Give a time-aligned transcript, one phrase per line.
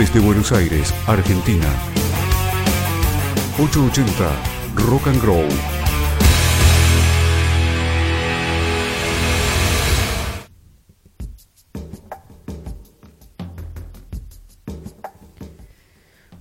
[0.00, 1.66] desde Buenos Aires, Argentina.
[3.58, 4.32] 880
[4.76, 5.44] Rock and Grow.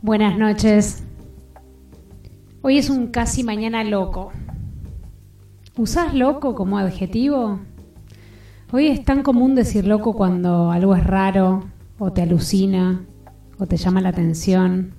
[0.01, 1.03] Buenas noches.
[2.61, 4.31] Hoy es un casi mañana loco.
[5.75, 7.59] ¿Usás loco como adjetivo?
[8.71, 11.65] Hoy es tan común decir loco cuando algo es raro,
[11.97, 13.01] o te alucina,
[13.59, 14.93] o te llama la atención.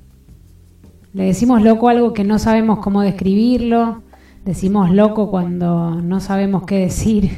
[1.12, 4.02] Le decimos loco algo que no sabemos cómo describirlo,
[4.44, 7.30] decimos loco cuando no sabemos qué decir,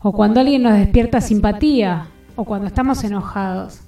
[0.00, 3.80] o cuando alguien nos despierta simpatía, o cuando estamos enojados.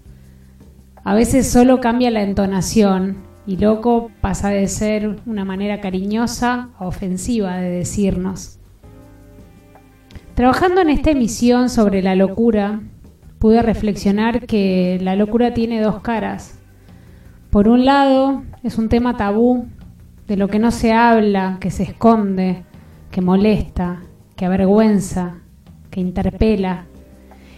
[1.05, 6.87] A veces solo cambia la entonación y loco pasa de ser una manera cariñosa a
[6.87, 8.59] ofensiva de decirnos.
[10.35, 12.81] Trabajando en esta emisión sobre la locura,
[13.39, 16.56] pude reflexionar que la locura tiene dos caras.
[17.57, 19.65] Por un lado, es un tema tabú,
[20.29, 22.65] de lo que no se habla, que se esconde,
[23.11, 24.03] que molesta,
[24.37, 25.39] que avergüenza,
[25.89, 26.85] que interpela.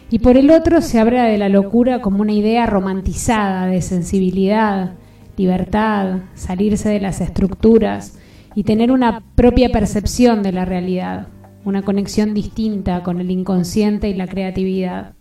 [0.08, 4.92] Y por el otro se habla de la locura como una idea romantizada de sensibilidad,
[5.36, 8.20] libertad, salirse de las estructuras
[8.54, 11.26] y tener una propia percepción de la realidad,
[11.64, 15.17] una conexión distinta con el inconsciente y la creatividad.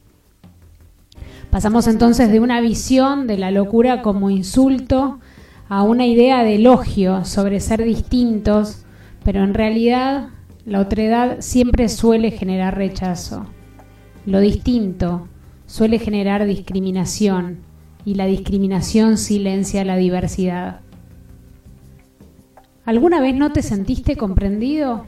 [1.57, 5.17] Pasamos entonces de una visión de la locura como insulto
[5.67, 8.85] a una idea de elogio sobre ser distintos,
[9.23, 10.27] pero en realidad
[10.67, 13.47] la otredad siempre suele generar rechazo.
[14.27, 15.29] Lo distinto
[15.65, 17.61] suele generar discriminación
[18.05, 20.81] y la discriminación silencia la diversidad.
[22.85, 25.05] ¿Alguna vez no te sentiste comprendido?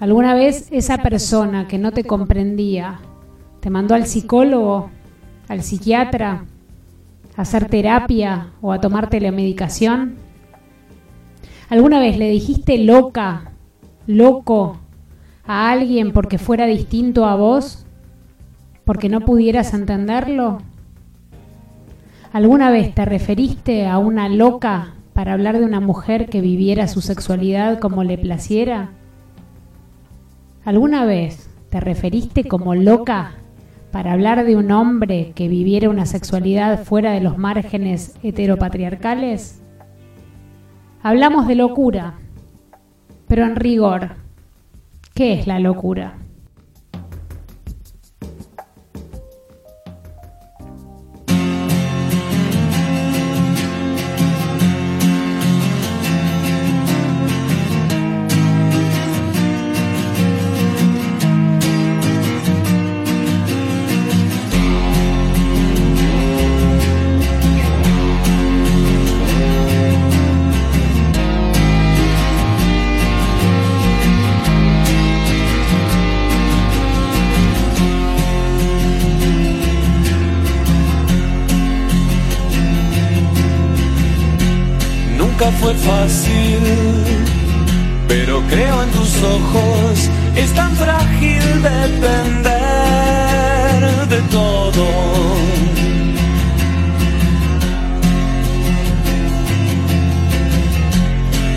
[0.00, 2.98] ¿Alguna vez esa persona que no te comprendía
[3.60, 4.90] ¿Te mandó al psicólogo,
[5.46, 6.46] al psiquiatra,
[7.36, 10.16] a hacer terapia o a tomarte la medicación?
[11.68, 13.52] ¿Alguna vez le dijiste loca,
[14.06, 14.78] loco
[15.46, 17.84] a alguien porque fuera distinto a vos?
[18.86, 20.58] ¿Porque no pudieras entenderlo?
[22.32, 27.02] ¿Alguna vez te referiste a una loca para hablar de una mujer que viviera su
[27.02, 28.92] sexualidad como le placiera?
[30.64, 33.34] ¿Alguna vez te referiste como loca
[33.90, 39.62] para hablar de un hombre que viviera una sexualidad fuera de los márgenes heteropatriarcales?
[41.02, 42.14] Hablamos de locura,
[43.26, 44.10] pero en rigor,
[45.14, 46.19] ¿qué es la locura?
[85.90, 86.62] Fácil,
[88.08, 92.50] pero creo en tus ojos, es tan frágil depender
[94.14, 94.84] de todo.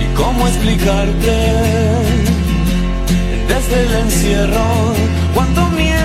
[0.04, 1.38] ¿Y cómo explicarte
[3.52, 4.70] desde el encierro
[5.36, 6.03] cuánto miedo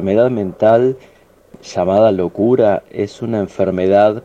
[0.00, 0.96] enfermedad mental
[1.62, 4.22] llamada locura es una enfermedad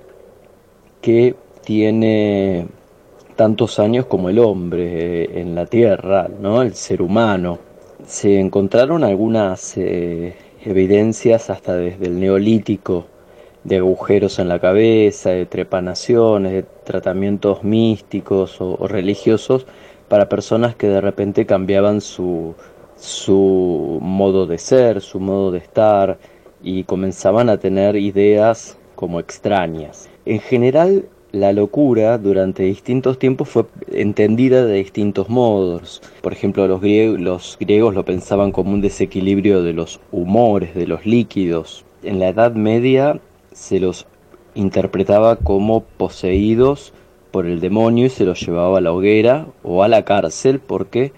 [1.02, 1.36] que
[1.66, 2.68] tiene
[3.36, 6.62] tantos años como el hombre eh, en la Tierra, ¿no?
[6.62, 7.60] el ser humano.
[8.08, 13.08] Se encontraron algunas eh, evidencias hasta desde el neolítico
[13.66, 19.66] de agujeros en la cabeza, de trepanaciones, de tratamientos místicos o, religiosos
[20.08, 22.56] para personas que de repente cambiaban su,
[22.96, 26.18] su modo de ser, su modo de estar
[26.64, 30.10] y comenzaban a tener ideas como extrañas.
[30.26, 36.02] En general, la locura durante distintos tiempos fue entendida de distintos modos.
[36.22, 36.80] Por ejemplo, los,
[37.60, 41.84] griegos, lo pensaban como un desequilibrio de los humores, de los líquidos.
[42.04, 43.20] En la Edad Media
[43.52, 44.08] se los
[44.54, 46.94] interpretaba como poseídos
[47.32, 51.12] por el demonio y se los llevaba a la hoguera o a la cárcel porque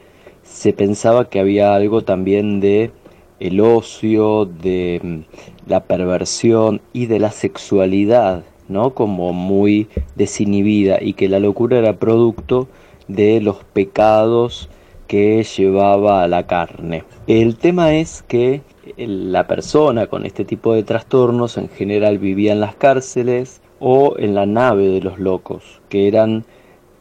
[0.47, 2.91] se pensaba que había algo también de
[3.39, 8.93] el ocio, de mm, la perversión y de la sexualidad, ¿no?
[8.93, 12.67] Como muy desinhibida y que la locura era producto
[13.07, 14.69] de los pecados
[15.07, 17.03] que llevaba a la carne.
[17.27, 18.61] El tema es que
[18.97, 24.33] la persona con este tipo de trastornos en general vivía en las cárceles o en
[24.33, 26.45] la nave de los locos, que eran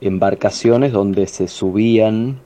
[0.01, 2.41] embarcaciones donde se subían,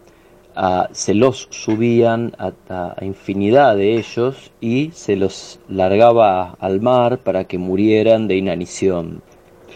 [0.93, 7.59] se los subían a, infinidad de ellos y se los largaba al mar para que
[7.59, 9.23] murieran de inanición.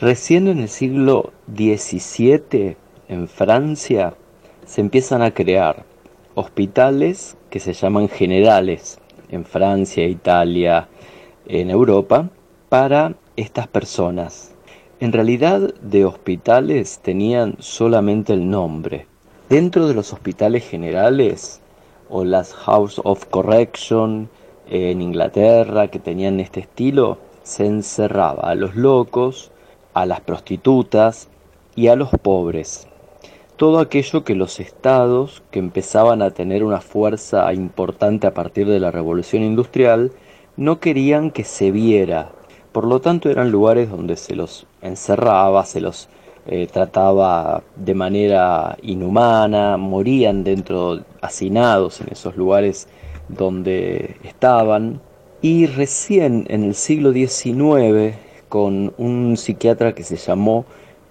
[0.00, 2.76] Recién en el siglo XVII,
[3.08, 4.14] en Francia,
[4.66, 5.84] se empiezan a crear
[6.34, 8.98] hospitales que se llaman generales,
[9.30, 10.88] en Francia, Italia,
[11.46, 12.28] en Europa,
[12.68, 14.54] para estas personas.
[15.00, 19.06] En realidad de hospitales tenían solamente el nombre.
[19.48, 21.60] Dentro de los hospitales generales
[22.08, 24.28] o las House of Correction
[24.68, 29.50] en Inglaterra que tenían este estilo, se encerraba a los locos,
[29.92, 31.28] a las prostitutas
[31.76, 32.88] y a los pobres
[33.56, 38.80] todo aquello que los estados, que empezaban a tener una fuerza importante a partir de
[38.80, 40.12] la revolución industrial,
[40.56, 42.32] no querían que se viera.
[42.72, 46.08] Por lo tanto eran lugares donde se los encerraba, se los
[46.46, 52.88] eh, trataba de manera inhumana, morían dentro, hacinados en esos lugares
[53.28, 55.00] donde estaban.
[55.40, 58.16] Y recién en el siglo XIX,
[58.48, 60.64] con un psiquiatra que se llamó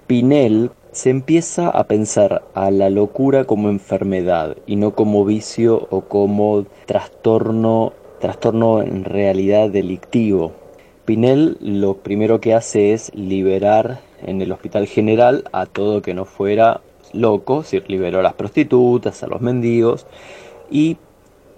[0.08, 6.02] Pinel, se empieza a pensar a la locura como enfermedad y no como vicio o
[6.02, 10.52] como trastorno, trastorno en realidad delictivo.
[11.06, 16.24] Pinel lo primero que hace es liberar en el hospital general a todo que no
[16.24, 20.08] fuera loco, es decir, liberó a las prostitutas, a los mendigos
[20.72, 20.98] y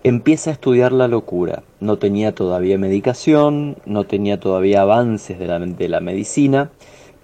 [0.04, 1.64] empieza a estudiar la locura.
[1.80, 6.72] No tenía todavía medicación, no tenía todavía avances de la, de la medicina,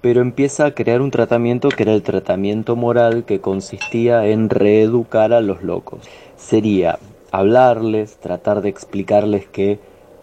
[0.01, 5.34] pero empieza a crear un tratamiento que era el tratamiento moral que consistía en reeducar
[5.34, 6.01] a los locos.
[6.38, 7.00] Sería
[7.31, 9.79] hablarles, tratar de explicarles que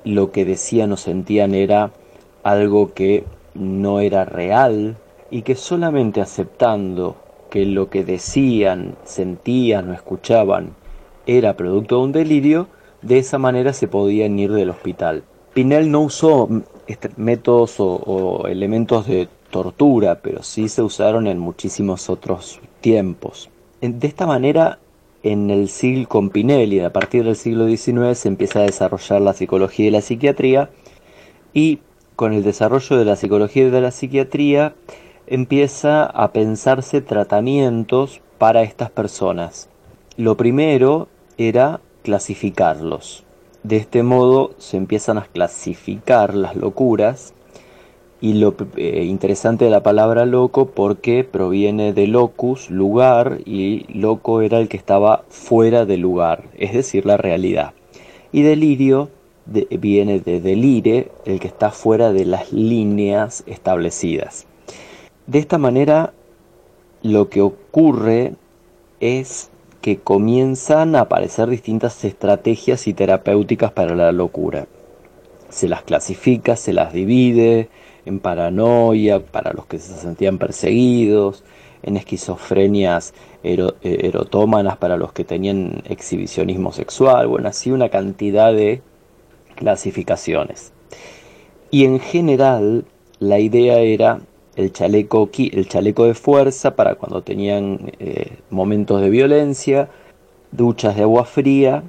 [0.08, 1.90] lo que decían o sentían era
[2.42, 3.24] algo que
[3.54, 4.96] no era real
[5.30, 7.16] y que solamente aceptando
[7.50, 10.70] que lo que decían, sentían o escuchaban
[11.26, 12.68] era producto de un delirio,
[13.02, 15.24] de esa manera se podían ir del hospital.
[15.52, 16.48] Pinel no usó
[17.16, 23.50] métodos o elementos de tortura, pero sí se usaron en muchísimos otros tiempos.
[23.82, 24.78] De esta manera,
[25.22, 29.32] en el siglo con Pinelli, a partir del siglo XIX, se empieza a desarrollar la
[29.32, 30.70] psicología y la psiquiatría,
[31.52, 31.80] y
[32.16, 34.74] con el desarrollo de la psicología y de la psiquiatría,
[35.26, 39.68] empieza a pensarse tratamientos para estas personas.
[40.16, 43.24] Lo primero era clasificarlos.
[43.62, 47.34] De este modo se empiezan a clasificar las locuras
[48.20, 54.40] y lo eh, interesante de la palabra loco porque proviene de locus, lugar, y loco
[54.40, 57.74] era el que estaba fuera del lugar, es decir, la realidad.
[58.32, 59.10] Y delirio
[59.46, 64.46] viene de delire, el que está fuera de las líneas establecidas.
[65.26, 66.12] De esta manera,
[67.02, 68.34] lo que ocurre
[69.00, 74.66] es que comienzan a aparecer distintas estrategias y terapéuticas para la locura.
[75.48, 77.68] Se las clasifica, se las divide,
[78.08, 81.44] en paranoia para los que se sentían perseguidos,
[81.82, 88.82] en esquizofrenias eh, erotómanas para los que tenían exhibicionismo sexual, bueno, así una cantidad de
[89.54, 90.72] clasificaciones.
[91.70, 92.84] Y en general
[93.20, 94.20] la idea era
[94.56, 99.88] el chaleco, el chaleco de fuerza para cuando tenían eh, momentos de violencia,
[100.50, 101.84] duchas de agua fría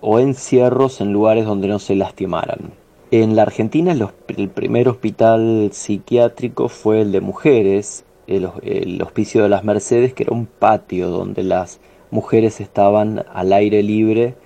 [0.00, 2.79] o encierros en lugares donde no se lastimaran.
[3.12, 3.92] En la Argentina
[4.28, 8.46] el primer hospital psiquiátrico fue el de mujeres, el,
[9.02, 11.80] Hospicio de las Mercedes, que era un patio donde las
[12.12, 14.36] mujeres estaban al aire libre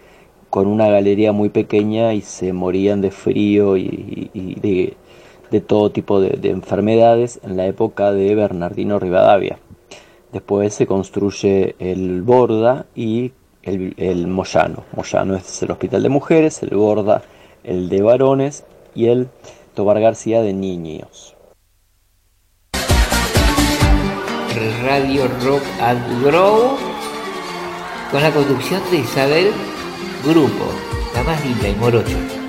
[0.49, 4.31] con una galería muy pequeña y se morían de frío y,
[5.51, 9.59] de, todo tipo de, enfermedades en la época de Bernardino Rivadavia.
[10.33, 14.85] Después se construye el Borda y el, el Moyano.
[14.97, 17.23] Moyano es el hospital de mujeres, el Borda
[17.65, 19.29] el de varones y el
[19.75, 21.35] Tobar García de niños.
[24.85, 26.77] Radio Rock and Grow
[28.11, 29.51] con la conducción de Isabel
[30.25, 30.67] Grupo,
[31.15, 32.44] la más linda y morocha.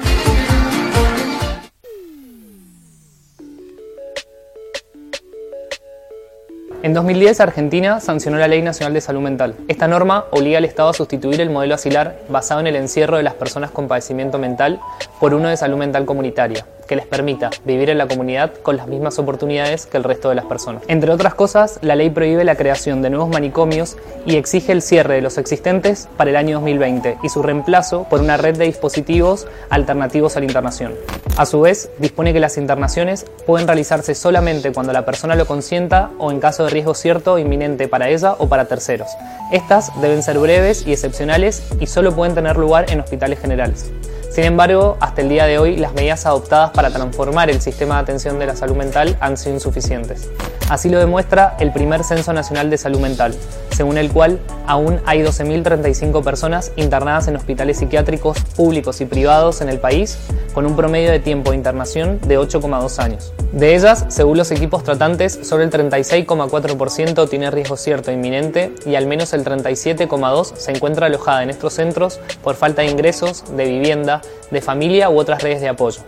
[6.85, 9.55] En 2010, Argentina sancionó la Ley Nacional de Salud Mental.
[9.67, 13.23] Esta norma obliga al Estado a sustituir el modelo asilar basado en el encierro de
[13.23, 14.79] las personas con padecimiento mental
[15.19, 18.87] por uno de salud mental comunitaria, que les permita vivir en la comunidad con las
[18.87, 20.83] mismas oportunidades que el resto de las personas.
[20.87, 25.15] Entre otras cosas, la ley prohíbe la creación de nuevos manicomios y exige el cierre
[25.15, 29.47] de los existentes para el año 2020 y su reemplazo por una red de dispositivos
[29.69, 30.93] alternativos a la internación.
[31.37, 36.11] A su vez, dispone que las internaciones pueden realizarse solamente cuando la persona lo consienta
[36.17, 39.09] o en caso de riesgo cierto o inminente para ella o para terceros.
[39.51, 43.91] Estas deben ser breves y excepcionales y solo pueden tener lugar en hospitales generales.
[44.35, 48.01] Sin embargo, hasta el día de hoy las medidas adoptadas para transformar el sistema de
[48.01, 50.29] atención de la salud mental han sido insuficientes.
[50.67, 53.33] Así lo demuestra el primer Censo Nacional de Salud Mental,
[53.71, 59.69] según el cual aún hay 12.035 personas internadas en hospitales psiquiátricos públicos y privados en
[59.69, 60.17] el país,
[60.53, 63.33] con un promedio de tiempo de internación de 8,2 años.
[63.51, 68.95] De ellas, según los equipos tratantes, solo el 36,4% tiene riesgo cierto e inminente y
[68.95, 73.65] al menos el 37,2% se encuentra alojada en estos centros por falta de ingresos, de
[73.65, 76.01] vivienda, de familia u otras redes de apoyo.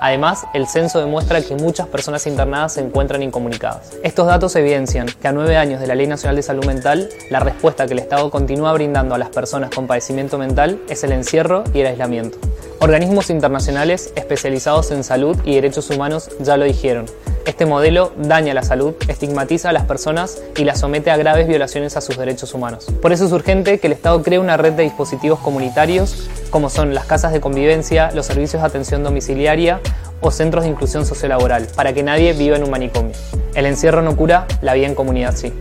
[0.00, 3.92] Además, el censo demuestra que muchas personas internadas se encuentran incomunicadas.
[4.02, 7.40] Estos datos evidencian que a nueve años de la Ley Nacional de Salud Mental, la
[7.40, 11.64] respuesta que el Estado continúa brindando a las personas con padecimiento mental es el encierro
[11.72, 12.36] y el aislamiento.
[12.84, 17.06] Organismos internacionales especializados en salud y derechos humanos ya lo dijeron.
[17.46, 21.96] Este modelo daña la salud, estigmatiza a las personas y las somete a graves violaciones
[21.96, 22.84] a sus derechos humanos.
[23.00, 26.92] Por eso es urgente que el Estado cree una red de dispositivos comunitarios como son
[26.92, 29.80] las casas de convivencia, los servicios de atención domiciliaria
[30.20, 33.14] o centros de inclusión sociolaboral, para que nadie viva en un manicomio.
[33.54, 35.54] El encierro no cura, la vida en comunidad sí.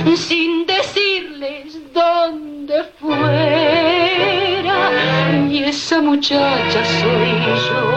[0.06, 4.92] huyó sin decirles dónde fuera.
[5.50, 7.32] Y esa muchacha soy
[7.68, 7.97] yo.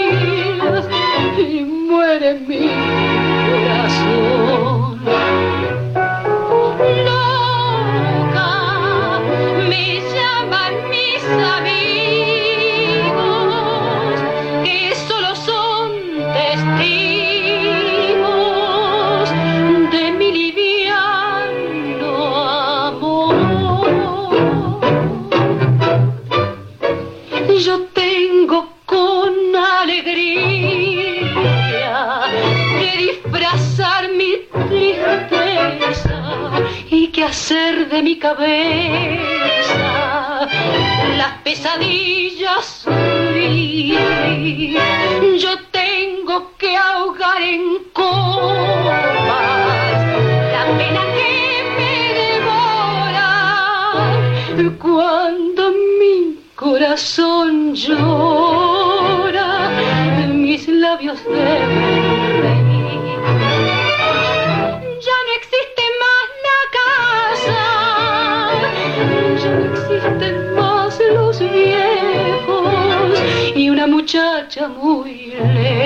[38.21, 39.30] cabeza
[74.41, 75.80] muchacha muy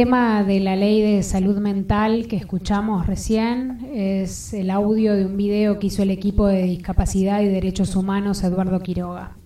[0.00, 5.36] tema de la ley de salud mental que escuchamos recién es el audio de un
[5.36, 9.36] video que hizo el equipo de discapacidad y derechos humanos Eduardo Quiroga.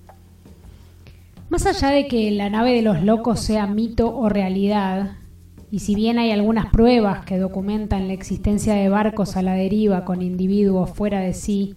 [1.48, 5.16] Más allá de que la nave de los locos sea mito o realidad,
[5.72, 10.04] y si bien hay algunas pruebas que documentan la existencia de barcos a la deriva
[10.04, 11.74] con individuos fuera de sí,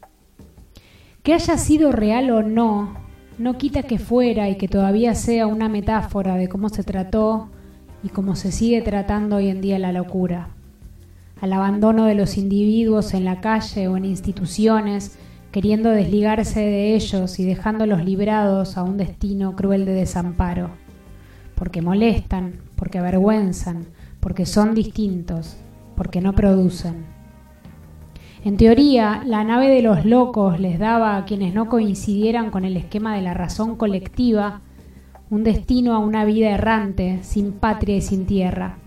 [1.23, 2.93] que haya sido real o no,
[3.39, 7.49] no quita que fuera y que todavía sea una metáfora de cómo se trató
[8.03, 10.49] y cómo se sigue tratando hoy en día la locura,
[11.41, 15.17] al abandono de los individuos en la calle o en instituciones,
[15.51, 20.69] queriendo desligarse de ellos y dejándolos librados a un destino cruel de desamparo,
[21.55, 23.88] porque molestan, porque avergüenzan,
[24.19, 25.57] porque son distintos,
[25.95, 27.05] porque no producen.
[28.43, 32.77] En teoría, la nave de los locos les daba a quienes no coincidieran con el
[32.77, 34.62] esquema de la razón colectiva
[35.29, 38.77] un destino a una vida errante, sin patria y sin tierra.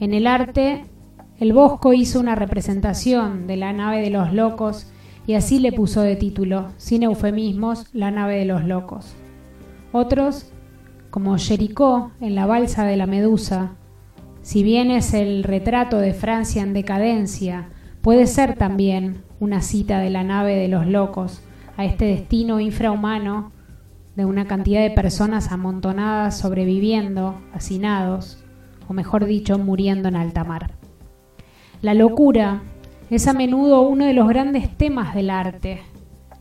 [0.00, 0.84] En el arte,
[1.38, 4.90] el Bosco hizo una representación de la nave de los locos
[5.26, 9.14] y así le puso de título, sin eufemismos, la nave de los locos.
[9.92, 10.52] Otros,
[11.10, 13.72] como Jericó en la balsa de la Medusa,
[14.42, 17.68] si bien es el retrato de Francia en decadencia,
[18.02, 21.42] puede ser también una cita de la nave de los locos
[21.76, 23.52] a este destino infrahumano
[24.16, 28.42] de una cantidad de personas amontonadas sobreviviendo, hacinados,
[28.88, 30.72] o mejor dicho, muriendo en alta mar.
[31.82, 32.62] La locura
[33.10, 35.82] es a menudo uno de los grandes temas del arte.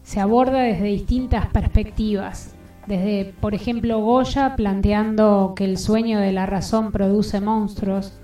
[0.04, 2.56] Se aborda desde distintas perspectivas,
[2.88, 8.18] desde, por ejemplo, Goya planteando que el sueño de la razón produce monstruos,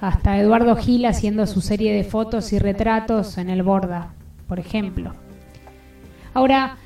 [0.00, 4.14] hasta Eduardo Gil haciendo su serie de fotos y retratos en el Borda,
[4.46, 5.12] por ejemplo.
[6.34, 6.76] Ahora,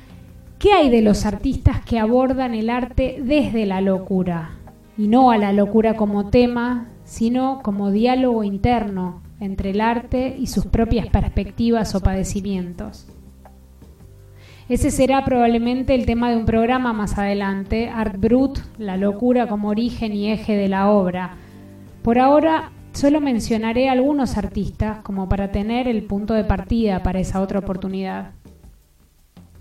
[0.63, 4.51] ¿Qué hay de los artistas que abordan el arte desde la locura?
[4.97, 10.47] Y no a la locura como tema, sino como diálogo interno entre el arte y
[10.47, 13.09] sus propias perspectivas o padecimientos.
[14.69, 19.67] Ese será probablemente el tema de un programa más adelante, Art Brut, la locura como
[19.67, 21.35] origen y eje de la obra.
[22.03, 27.41] Por ahora solo mencionaré algunos artistas como para tener el punto de partida para esa
[27.41, 28.31] otra oportunidad.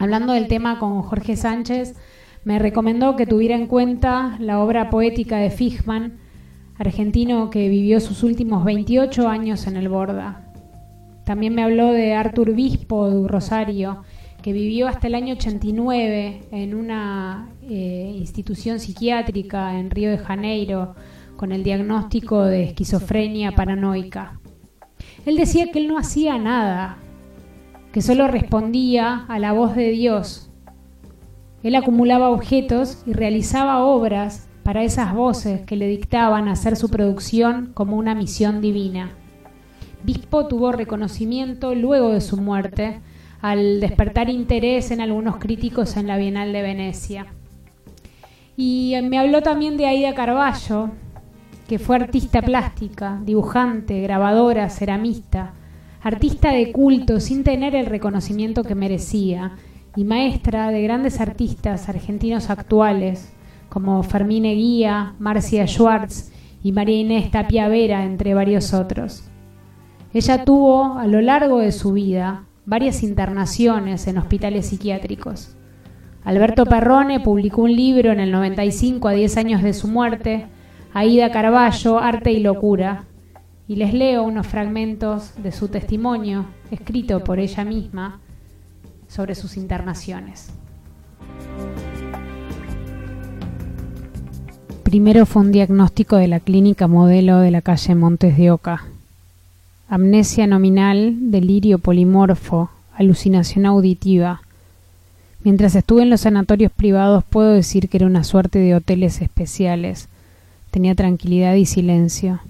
[0.03, 1.95] Hablando del tema con Jorge Sánchez,
[2.43, 6.19] me recomendó que tuviera en cuenta la obra poética de Fishman,
[6.77, 10.53] argentino que vivió sus últimos 28 años en el Borda.
[11.25, 14.03] También me habló de Artur Bispo de Rosario,
[14.43, 20.97] que vivió hasta el año 89 en una eh, institución psiquiátrica en Río de Janeiro
[21.37, 24.41] con el diagnóstico de esquizofrenia paranoica.
[25.27, 26.99] Él decía que él no hacía nada,
[27.93, 30.51] que solo respondía a la voz de Dios.
[31.63, 37.71] Él acumulaba objetos y realizaba obras para esas voces que le dictaban hacer su producción
[37.75, 39.11] como una misión divina.
[40.05, 43.01] Bispo tuvo reconocimiento luego de su muerte,
[43.41, 47.27] al despertar interés en algunos críticos en la Bienal de Venecia.
[48.57, 50.91] Y me habló también de Aida Carballo,
[51.69, 55.55] que fue artista plástica, dibujante, grabadora, ceramista,
[56.03, 59.53] artista de culto sin tener el reconocimiento que merecía
[59.95, 63.33] y maestra de grandes artistas argentinos actuales
[63.69, 69.25] como Fermín Eguía, Marcia Schwartz y María Inés Tapia Vera, entre varios otros.
[70.13, 75.57] Ella tuvo a lo largo de su vida varias internaciones en hospitales psiquiátricos.
[76.25, 80.47] Alberto Perrone publicó un libro en el 95 a 10 años de su muerte,
[80.93, 83.05] Aida Carballo, Arte y Locura,
[83.73, 88.21] y les leo unos fragmentos de su testimonio, escrito por ella misma,
[89.09, 90.51] sobre sus internaciones.
[94.83, 98.85] Primero fue un diagnóstico de la clínica modelo de la calle Montes de Oca.
[99.89, 104.43] Amnesia nominal, delirio polimorfo, alucinación auditiva.
[105.45, 110.11] Mientras estuve en los sanatorios privados puedo decir que era una suerte de hoteles especiales.
[110.71, 112.41] Tenía tranquilidad y silencio.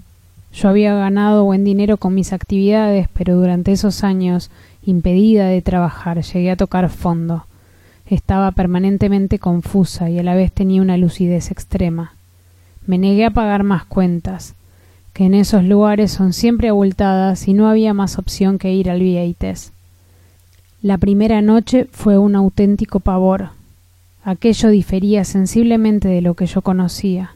[0.53, 4.51] Yo había ganado buen dinero con mis actividades, pero durante esos años,
[4.85, 7.45] impedida de trabajar, llegué a tocar fondo.
[8.05, 12.13] Estaba permanentemente confusa y a la vez tenía una lucidez extrema.
[12.85, 14.53] Me negué a pagar más cuentas,
[15.13, 18.99] que en esos lugares son siempre abultadas y no había más opción que ir al
[18.99, 19.71] Vieites.
[20.83, 23.49] La primera noche fue un auténtico pavor.
[24.23, 27.31] Aquello difería sensiblemente de lo que yo conocía.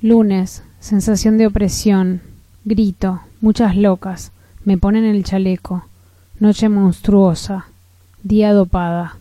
[0.00, 2.20] Lunes, sensación de opresión,
[2.66, 4.32] grito, muchas locas,
[4.66, 5.86] me ponen el chaleco,
[6.38, 7.68] noche monstruosa,
[8.22, 9.16] día dopada.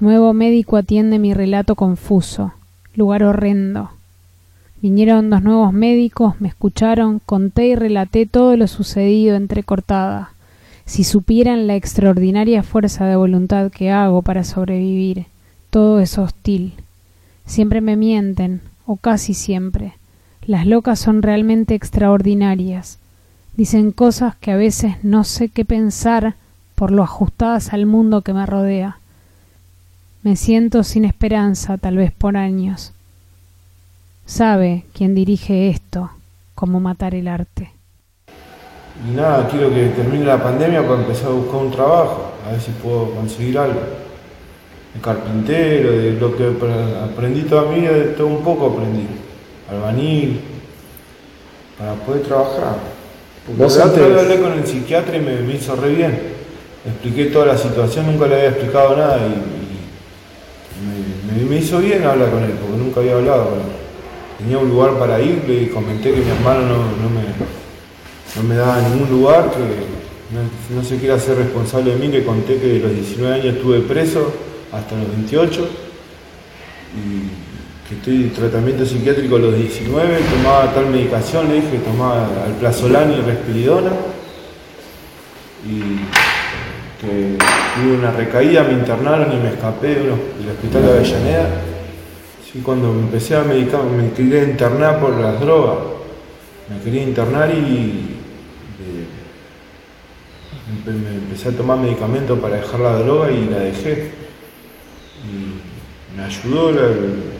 [0.00, 2.54] Nuevo médico atiende mi relato confuso,
[2.96, 3.90] lugar horrendo.
[4.82, 10.32] Vinieron dos nuevos médicos, me escucharon, conté y relaté todo lo sucedido entrecortada.
[10.86, 15.26] Si supieran la extraordinaria fuerza de voluntad que hago para sobrevivir,
[15.70, 16.72] todo es hostil.
[17.44, 19.94] Siempre me mienten, o casi siempre.
[20.46, 23.00] Las locas son realmente extraordinarias.
[23.56, 26.34] Dicen cosas que a veces no sé qué pensar
[26.76, 28.98] por lo ajustadas al mundo que me rodea.
[30.22, 32.92] Me siento sin esperanza, tal vez por años.
[34.24, 36.10] Sabe quien dirige esto,
[36.54, 37.72] cómo matar el arte.
[39.04, 42.60] Y nada, quiero que termine la pandemia para empezar a buscar un trabajo, a ver
[42.60, 43.80] si puedo conseguir algo.
[44.94, 46.54] De carpintero, de lo que
[47.02, 49.25] aprendí toda mi vida, de todo un poco aprendí.
[49.70, 50.40] Albanil,
[51.78, 52.76] para poder trabajar.
[53.46, 56.18] Porque ¿Vos antes- hablé con el psiquiatra y me, me hizo re bien.
[56.86, 61.78] Expliqué toda la situación, nunca le había explicado nada y, y me, me- me hizo
[61.78, 63.64] bien hablar con él, porque nunca había hablado con él.
[64.38, 67.22] Tenía un lugar para ir, le comenté que mi hermano no, no me,
[68.36, 72.24] no me daba ningún lugar, que no, no se quiere hacer responsable de mí, le
[72.24, 74.32] conté que de los 19 años estuve preso
[74.72, 75.68] hasta los 28
[76.96, 77.45] y
[77.88, 83.12] que estoy en tratamiento psiquiátrico a los 19, tomaba tal medicación, le dije tomaba alplazolán
[83.12, 83.90] y respiridona
[85.64, 85.80] y
[87.00, 90.10] que tuve una recaída, me internaron y me escapé del
[90.50, 91.48] hospital de Avellaneda.
[92.50, 95.78] Sí, cuando me empecé a medicar, me quería internar por las drogas.
[96.70, 98.16] Me quería internar y
[98.80, 99.06] eh,
[100.90, 104.10] me empecé a tomar medicamentos para dejar la droga y la dejé.
[105.28, 107.35] Y me ayudó, la-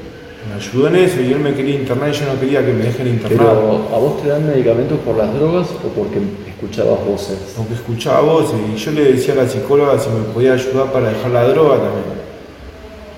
[0.49, 2.85] me ayudó en eso y él me quería internar y yo no quería que me
[2.85, 3.39] dejen internar.
[3.39, 7.39] Pero ¿a vos te dan medicamentos por las drogas o porque escuchabas voces?
[7.57, 11.09] Porque escuchaba voces y yo le decía a la psicóloga si me podía ayudar para
[11.09, 12.27] dejar la droga también.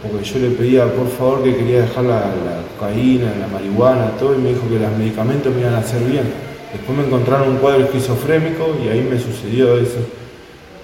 [0.03, 4.35] Porque yo le pedía por favor que quería dejar la, la cocaína, la marihuana, todo,
[4.35, 6.25] y me dijo que los medicamentos me iban a hacer bien.
[6.73, 9.99] Después me encontraron un cuadro esquizofrénico y ahí me sucedió eso,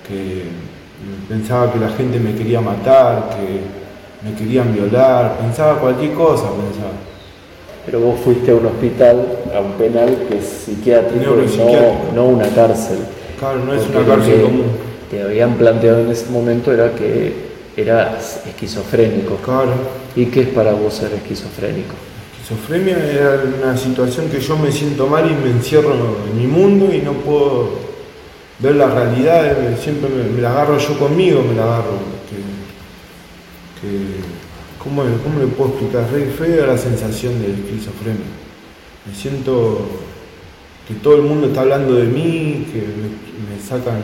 [0.06, 0.42] que
[1.28, 3.83] pensaba que la gente me quería matar, que
[4.24, 6.92] me querían violar, pensaba cualquier cosa, pensaba.
[7.84, 12.48] Pero vos fuiste a un hospital, a un penal que es psiquiátrico, no, no una
[12.48, 12.98] cárcel.
[13.38, 14.64] Claro, no es Porque una cárcel común.
[15.10, 17.34] Te habían planteado en ese momento era que
[17.76, 19.36] eras esquizofrénico.
[19.36, 19.72] Claro.
[20.16, 21.94] ¿Y qué es para vos ser esquizofrénico?
[22.40, 25.92] Esquizofrenia era una situación que yo me siento mal y me encierro
[26.30, 27.84] en mi mundo y no puedo
[28.60, 32.23] ver la realidad, siempre me, me la agarro yo conmigo, me la agarro.
[34.82, 36.10] ¿Cómo, cómo le puedo explicar?
[36.12, 38.26] Re fea la sensación de esquizofrenia.
[39.06, 39.86] Me siento
[40.88, 44.02] que todo el mundo está hablando de mí, que me, me sacan,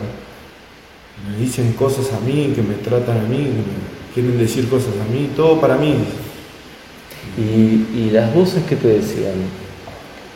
[1.29, 4.93] me dicen cosas a mí, que me tratan a mí, que me quieren decir cosas
[4.99, 5.95] a mí, todo para mí.
[7.37, 9.61] ¿Y, y las voces que te decían?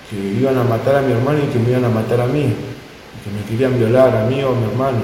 [0.10, 2.44] que iban a matar a mi hermano y que me iban a matar a mí,
[2.44, 5.00] que me querían violar a mí o a mi hermano.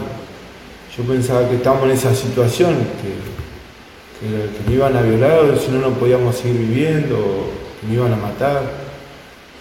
[0.95, 3.31] Yo pensaba que estábamos en esa situación, que,
[4.21, 8.13] que, me iban a violar o si no no podíamos seguir viviendo, o me iban
[8.13, 8.62] a matar.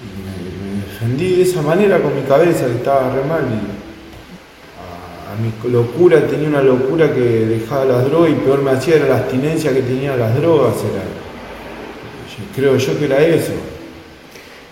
[0.01, 3.45] Y me, me defendí de esa manera con mi cabeza, que estaba re mal.
[3.45, 3.59] Y
[4.79, 8.97] a, a mi locura, tenía una locura que dejaba las drogas y peor me hacía
[8.97, 10.75] era la abstinencia que tenía las drogas.
[10.77, 11.03] Era,
[12.37, 13.53] yo creo yo que era eso.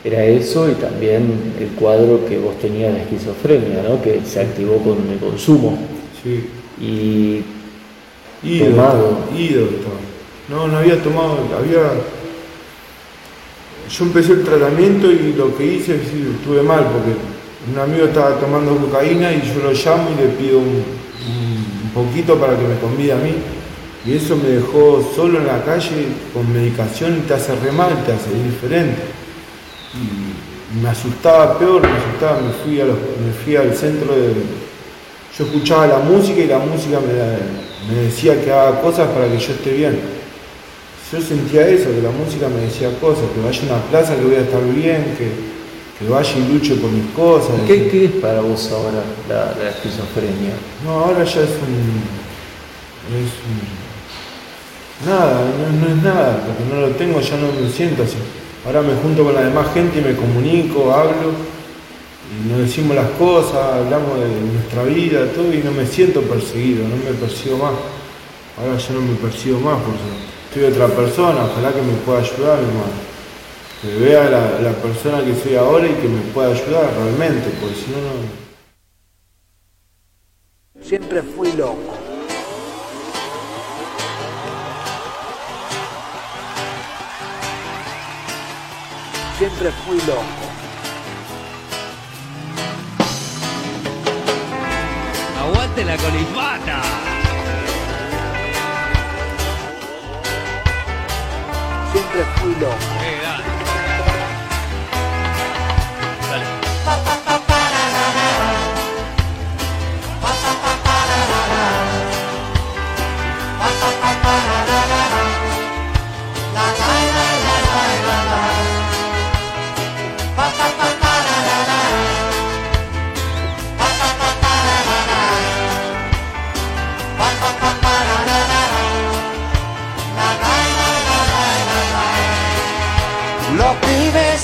[0.04, 4.00] Era eso y también el cuadro que vos tenías de esquizofrenia, ¿no?
[4.00, 5.76] Que se activó con el consumo.
[6.22, 6.48] Sí.
[6.80, 7.42] Y
[8.42, 9.18] Ido, Tomado.
[9.36, 9.98] ido estaba.
[10.48, 11.82] No, no había tomado, había...
[13.90, 17.12] Yo empecé el tratamiento y lo que hice, sí, estuve mal, porque
[17.72, 20.84] un amigo estaba tomando cocaína y yo lo llamo y le pido un,
[21.84, 23.32] un poquito para que me convide a mí.
[24.06, 28.04] Y eso me dejó solo en la calle con medicación y te hace re mal,
[28.06, 29.00] te hace diferente.
[30.74, 34.32] Y me asustaba peor, me asustaba, me fui, a los- me fui al centro de...
[35.36, 39.38] Yo escuchaba la música y la música me, me decía que haga cosas para que
[39.38, 39.98] yo esté bien.
[41.10, 44.24] Yo sentía eso, que la música me decía cosas, que vaya a una plaza que
[44.24, 45.30] voy a estar bien, que,
[45.98, 47.54] que vaya y luche por mis cosas.
[47.66, 50.52] ¿Qué, qué es para vos ahora la, la esquizofrenia?
[50.84, 52.02] No, ahora ya es un.
[53.16, 53.88] es un-
[55.08, 58.16] Nada, no, no es nada, porque no lo tengo, ya no me siento así.
[58.66, 61.30] Ahora me junto con la demás gente y me comunico, hablo,
[62.46, 66.96] nos decimos las cosas, hablamos de nuestra vida, todo, y no me siento perseguido, no
[66.96, 67.72] me persigo más.
[68.58, 69.98] Ahora ya no me persigo más, porque
[70.52, 73.08] soy otra persona, ojalá que me pueda ayudar, hermano.
[73.80, 77.76] Que vea la, la persona que soy ahora y que me pueda ayudar realmente, porque
[77.76, 78.48] si no, no.
[80.84, 81.94] Siempre fui loco.
[89.38, 90.47] Siempre fui loco.
[95.84, 96.82] La colifata.
[101.92, 102.97] Siempre fui loco.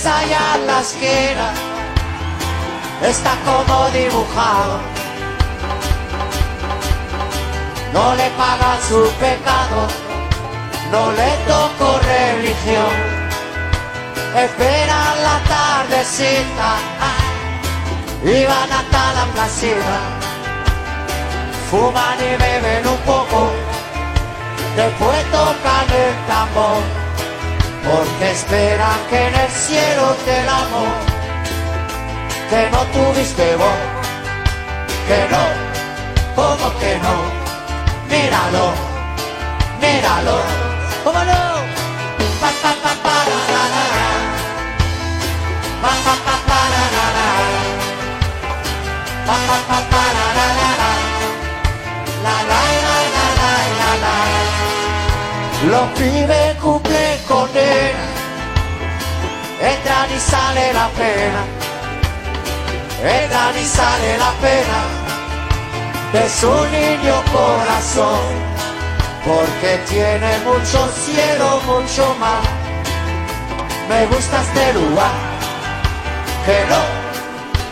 [0.05, 1.53] Pibes allá en la esquina
[3.03, 4.81] está como dibujado.
[7.93, 9.89] No le pagan su pecado,
[10.91, 12.95] no le tocó religión.
[14.37, 16.71] Esperan la tardecita
[18.25, 19.99] y van hasta la placita.
[21.71, 23.51] Fuman y beben un poco,
[24.77, 27.04] después tocan el tambor
[27.85, 31.15] porque esperan que en el cielo te el amor
[32.51, 33.79] que no tuviste vos,
[35.09, 35.45] que no,
[36.35, 37.15] como que no,
[38.09, 38.67] míralo,
[39.81, 40.37] míralo,
[41.05, 41.41] cómo no,
[42.41, 43.63] pa pa pa pa ra, ra,
[43.95, 44.09] ra.
[45.83, 47.29] pa pa pa pa ra, ra, ra.
[49.27, 50.93] pa pa pa pa ra, ra, ra, ra.
[52.25, 54.15] la la la la la la la
[55.71, 56.55] los pibes
[60.15, 61.43] y sale la pena,
[63.03, 64.81] entran y sale la pena
[66.13, 68.21] de su niño corazón,
[69.25, 72.43] porque tiene mucho cielo, mucho mar.
[73.89, 75.17] Me gusta este lugar,
[76.47, 76.83] que no,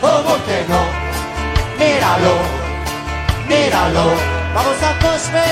[0.00, 0.82] como que no,
[1.78, 2.34] míralo,
[3.48, 4.06] míralo,
[4.54, 5.46] vamos a Cosme,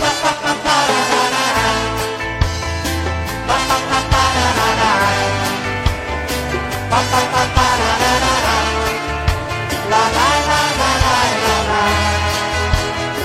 [0.00, 1.11] pa, pa, pa, pa,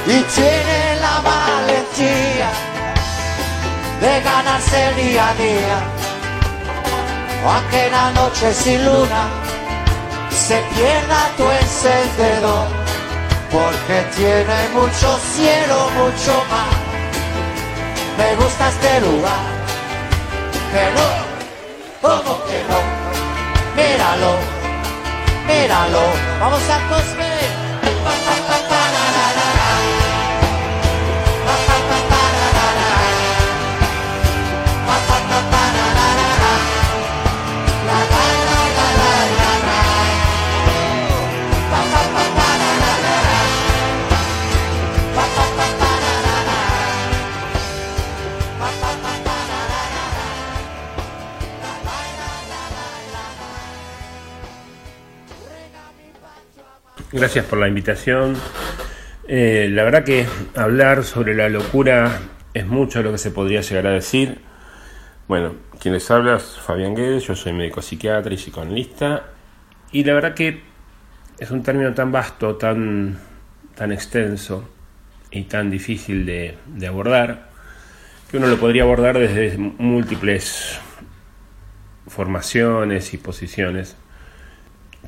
[0.10, 2.50] Y tiene la valentía
[4.00, 5.80] de ganarse día a día,
[7.46, 9.28] aunque la noche sin luna
[10.32, 12.68] se pierda tu encendedor,
[13.52, 16.74] porque tiene mucho cielo, mucho mar.
[18.18, 19.46] Me gusta este lugar,
[20.72, 22.97] que no, como que no,
[23.78, 24.40] míralo,
[25.48, 26.04] míralo,
[26.40, 27.27] vamos a Cosme.
[57.10, 58.36] Gracias por la invitación.
[59.30, 62.20] Eh, la verdad que hablar sobre la locura
[62.54, 64.40] es mucho lo que se podría llegar a decir.
[65.30, 69.24] Bueno, quien les habla es Fabián Guedes, yo soy médico psiquiatra y psicoanalista.
[69.94, 70.62] Y la verdad que
[71.40, 73.18] es un término tan vasto, tan,
[73.76, 74.70] tan extenso
[75.32, 77.52] y tan difícil de, de abordar,
[78.30, 80.78] que uno lo podría abordar desde múltiples
[82.06, 83.96] formaciones y posiciones.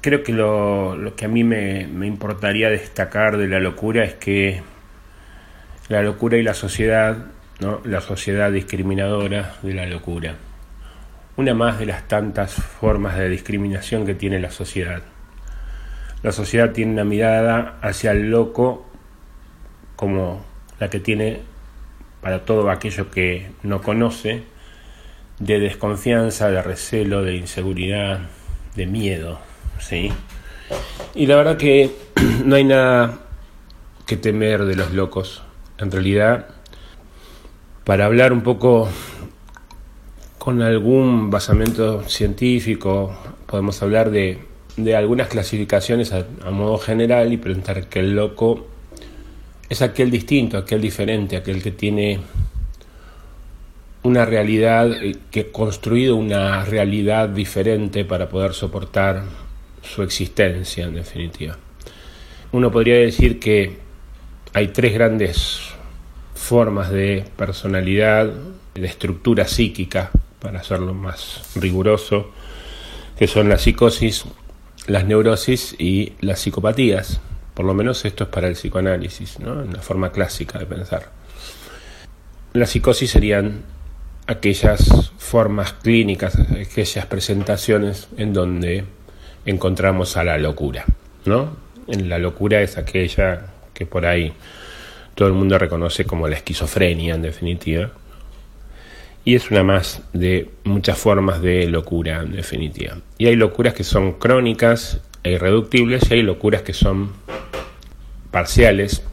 [0.01, 4.15] Creo que lo, lo que a mí me, me importaría destacar de la locura es
[4.15, 4.61] que
[5.89, 7.17] la locura y la sociedad,
[7.59, 7.81] ¿no?
[7.83, 10.35] la sociedad discriminadora de la locura.
[11.35, 15.01] Una más de las tantas formas de discriminación que tiene la sociedad.
[16.21, 18.85] La sociedad tiene una mirada hacia el loco
[19.95, 20.45] como
[20.79, 21.41] la que tiene
[22.21, 24.43] para todo aquello que no conoce,
[25.39, 28.19] de desconfianza, de recelo, de inseguridad,
[28.75, 29.39] de miedo,
[29.79, 30.11] ¿sí?
[31.15, 31.91] Y la verdad que
[32.45, 33.19] no hay nada
[34.05, 35.43] que temer de los locos.
[35.77, 36.47] En realidad,
[37.83, 38.89] para hablar un poco
[40.37, 43.15] con algún basamento científico,
[43.45, 44.39] podemos hablar de,
[44.77, 48.67] de algunas clasificaciones a, a modo general y preguntar que el loco
[49.69, 52.19] es aquel distinto, aquel diferente, aquel que tiene
[54.03, 59.23] una realidad, eh, que ha construido una realidad diferente para poder soportar
[59.93, 61.57] su existencia, en definitiva.
[62.51, 63.77] Uno podría decir que
[64.53, 65.59] hay tres grandes
[66.33, 68.31] formas de personalidad,
[68.73, 72.31] de estructura psíquica, para hacerlo más riguroso,
[73.17, 74.25] que son la psicosis,
[74.87, 77.19] las neurosis y las psicopatías.
[77.53, 79.61] Por lo menos esto es para el psicoanálisis, ¿no?
[79.61, 81.11] en la forma clásica de pensar.
[82.53, 83.63] La psicosis serían
[84.25, 88.85] aquellas formas clínicas, aquellas presentaciones en donde
[89.49, 90.85] encontramos a la locura,
[91.25, 91.57] ¿no?
[91.87, 94.33] La locura es aquella que por ahí
[95.15, 97.91] todo el mundo reconoce como la esquizofrenia en definitiva.
[99.25, 102.97] Y es una más de muchas formas de locura en definitiva.
[103.17, 107.11] Y hay locuras que son crónicas e irreductibles y hay locuras que son
[108.31, 109.03] parciales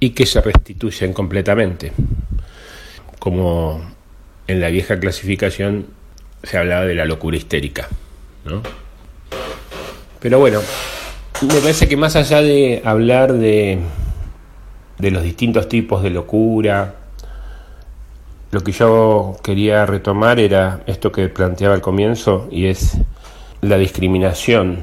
[0.00, 1.92] y que se restituyen completamente.
[3.18, 3.84] Como
[4.46, 5.86] en la vieja clasificación
[6.42, 7.88] se hablaba de la locura histérica.
[8.44, 8.62] ¿no?
[10.26, 10.58] Pero bueno,
[11.42, 13.78] me parece que más allá de hablar de,
[14.98, 16.96] de los distintos tipos de locura,
[18.50, 22.98] lo que yo quería retomar era esto que planteaba al comienzo y es
[23.60, 24.82] la discriminación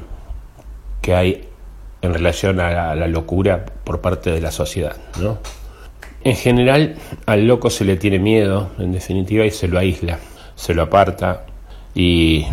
[1.02, 1.46] que hay
[2.00, 5.36] en relación a la, locura por parte de la sociedad, ¿no?
[6.22, 6.94] En general,
[7.26, 10.20] al loco se le tiene miedo, en definitiva, y se lo aísla,
[10.54, 11.44] se lo aparta
[11.94, 12.46] y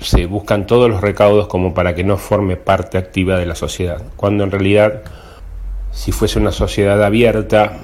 [0.00, 4.02] se buscan todos los recaudos como para que no forme parte activa de la sociedad,
[4.16, 5.02] cuando en realidad,
[5.92, 7.78] si fuese una sociedad abierta,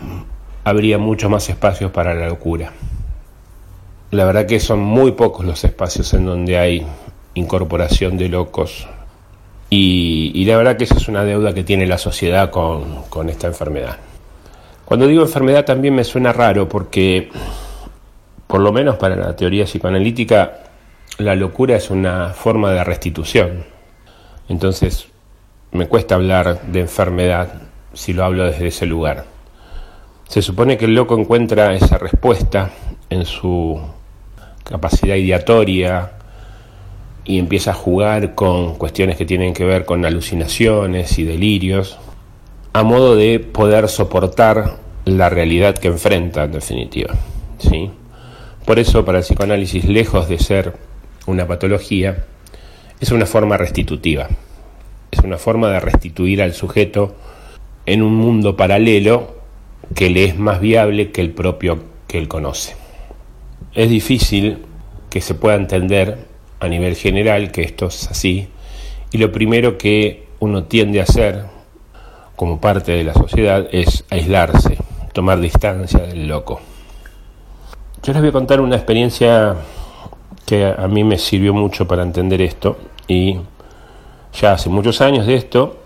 [0.65, 2.73] habría mucho más espacios para la locura.
[4.11, 6.87] La verdad que son muy pocos los espacios en donde hay
[7.35, 8.87] incorporación de locos
[9.71, 13.49] y, la verdad que esa es una deuda que tiene la sociedad con, con esta
[13.49, 13.97] enfermedad.
[14.85, 17.31] Cuando digo enfermedad también me suena raro porque,
[18.47, 20.64] por lo menos para la teoría psicoanalítica,
[21.19, 23.65] la locura es una forma de restitución.
[24.49, 25.09] Entonces,
[25.73, 29.25] me cuesta hablar de enfermedad si lo hablo desde ese lugar.
[30.29, 32.71] Se supone que el loco encuentra esa respuesta
[33.11, 33.81] en su
[34.65, 36.13] capacidad ideatoria
[37.25, 41.99] y empieza a jugar con cuestiones que tienen que ver con alucinaciones y delirios
[42.73, 47.15] a modo de poder soportar la realidad que enfrenta, en definitiva.
[47.59, 47.91] ¿sí?
[48.65, 50.75] Por eso, para el psicoanálisis, lejos de ser
[51.27, 52.25] una patología,
[53.01, 54.29] es una forma restitutiva.
[55.11, 57.15] Es una forma de restituir al sujeto
[57.87, 59.37] en un mundo paralelo
[59.95, 62.75] que le es más viable que el propio que él conoce.
[63.75, 64.59] Es difícil
[65.11, 66.27] que se pueda entender
[66.61, 68.49] a nivel general que esto es así
[69.13, 71.45] y lo primero que uno tiende a hacer
[72.37, 74.79] como parte de la sociedad es aislarse,
[75.13, 76.61] tomar distancia del loco.
[78.03, 79.57] Yo les voy a contar una experiencia
[80.47, 82.77] que a mí me sirvió mucho para entender esto
[83.09, 83.39] y
[84.41, 85.79] ya hace muchos años de esto,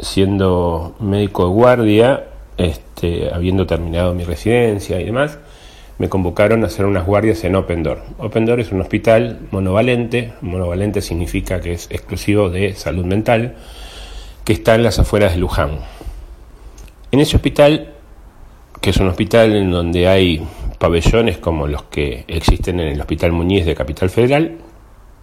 [0.00, 2.24] siendo médico de guardia,
[2.56, 5.38] este, habiendo terminado mi residencia y demás,
[5.98, 8.02] me convocaron a hacer unas guardias en Open Door.
[8.18, 13.56] Open Door es un hospital monovalente, monovalente significa que es exclusivo de salud mental,
[14.44, 15.80] que está en las afueras de Luján.
[17.10, 17.94] En ese hospital,
[18.80, 20.46] que es un hospital en donde hay
[20.78, 24.58] pabellones como los que existen en el Hospital Muñiz de Capital Federal,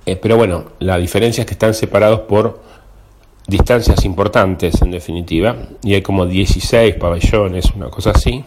[0.06, 2.62] eh, pero bueno, la diferencia es que están separados por
[3.48, 8.44] distancias importantes en definitiva, y hay como 16 pabellones, una cosa así,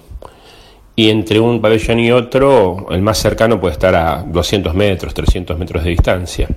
[0.94, 5.58] y entre un pabellón y otro, el más cercano puede estar a 200 metros, 300
[5.58, 6.48] metros de distancia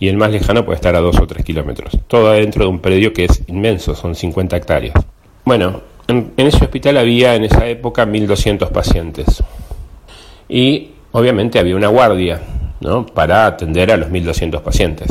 [0.00, 1.98] y el más lejano puede estar a 2 o 3 kilómetros.
[2.06, 4.94] Todo dentro de un predio que es inmenso, son 50 hectáreas.
[5.44, 9.42] Bueno, en, ese hospital había en esa época 1.200 pacientes
[10.48, 12.40] y obviamente había una guardia
[12.80, 13.06] ¿no?
[13.06, 15.10] para atender a los 1.200 pacientes.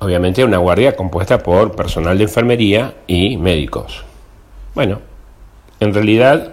[0.00, 4.04] obviamente una guardia compuesta por personal de enfermería y médicos.
[4.74, 5.00] Bueno,
[5.80, 6.52] en realidad,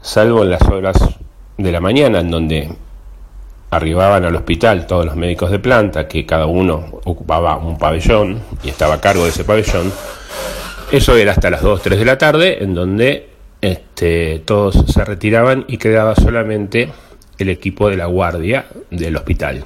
[0.00, 0.96] salvo en las horas
[1.58, 2.70] de la mañana en donde
[3.70, 8.70] arribaban al hospital todos los médicos de planta, que cada uno ocupaba un pabellón y
[8.70, 9.92] estaba a cargo de ese pabellón,
[10.92, 13.28] eso era hasta las 2, 3 de la tarde, en donde
[13.60, 16.90] este, todos se retiraban y quedaba solamente
[17.38, 19.64] el equipo de la guardia del hospital.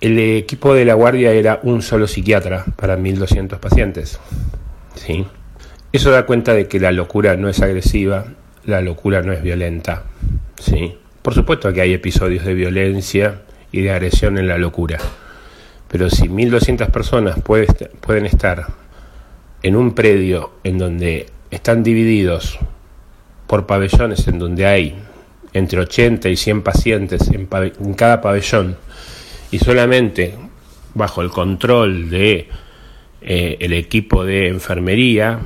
[0.00, 4.20] El equipo de la guardia era un solo psiquiatra para 1.200 pacientes.
[4.94, 5.26] ¿sí?
[5.92, 8.26] Eso da cuenta de que la locura no es agresiva,
[8.64, 10.04] la locura no es violenta.
[10.60, 10.98] ¿sí?
[11.22, 13.40] Por supuesto que hay episodios de violencia
[13.72, 14.98] y de agresión en la locura,
[15.88, 18.66] pero si 1.200 personas pueden estar
[19.62, 22.58] en un predio en donde están divididos
[23.46, 24.94] por pabellones, en donde hay
[25.52, 27.46] entre 80 y 100 pacientes en,
[27.94, 28.76] cada pabellón,
[29.50, 30.34] y solamente
[30.94, 32.48] bajo el control de
[33.22, 35.40] eh, el equipo de enfermería,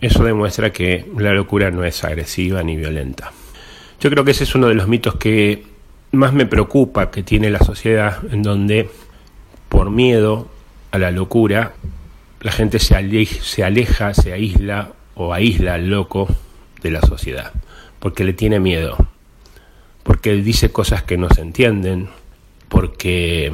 [0.00, 3.32] eso demuestra que la locura no es agresiva ni violenta.
[4.00, 5.64] Yo creo que ese es uno de los mitos que
[6.12, 8.88] más me preocupa que tiene la sociedad, en donde
[9.68, 10.48] por miedo
[10.90, 11.72] a la locura
[12.44, 16.28] la gente se, aleja, se aleja, se aísla o aísla al loco
[16.82, 17.52] de la sociedad,
[17.98, 18.98] porque le tiene miedo,
[20.02, 22.10] porque dice cosas que no se entienden,
[22.68, 23.50] porque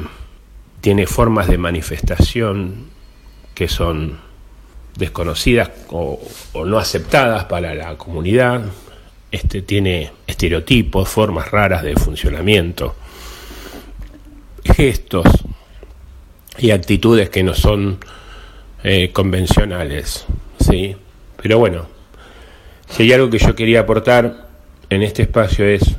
[0.81, 2.87] tiene formas de manifestación
[3.55, 4.19] que son
[4.97, 6.19] desconocidas o,
[6.51, 8.65] o no aceptadas para la comunidad,
[9.31, 12.97] este, tiene estereotipos, formas raras de funcionamiento,
[14.65, 15.27] gestos
[16.57, 17.97] y actitudes que no son
[18.83, 20.25] eh, convencionales,
[20.59, 20.95] ¿sí?
[21.41, 21.87] Pero bueno,
[22.89, 24.47] si hay algo que yo quería aportar
[24.89, 25.95] en este espacio es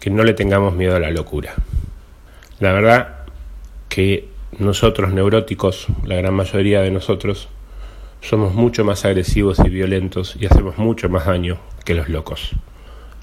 [0.00, 1.54] que no le tengamos miedo a la locura.
[2.60, 3.24] La verdad
[3.88, 4.28] que
[4.58, 7.48] nosotros neuróticos, la gran mayoría de nosotros,
[8.20, 12.50] somos mucho más agresivos y violentos y hacemos mucho más daño que los locos.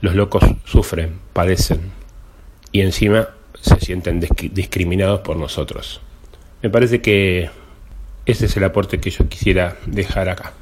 [0.01, 1.91] Los locos sufren, padecen
[2.72, 6.01] y encima se sienten discriminados por nosotros.
[6.61, 7.49] Me parece que
[8.26, 10.53] ese es el aporte que yo quisiera dejar acá.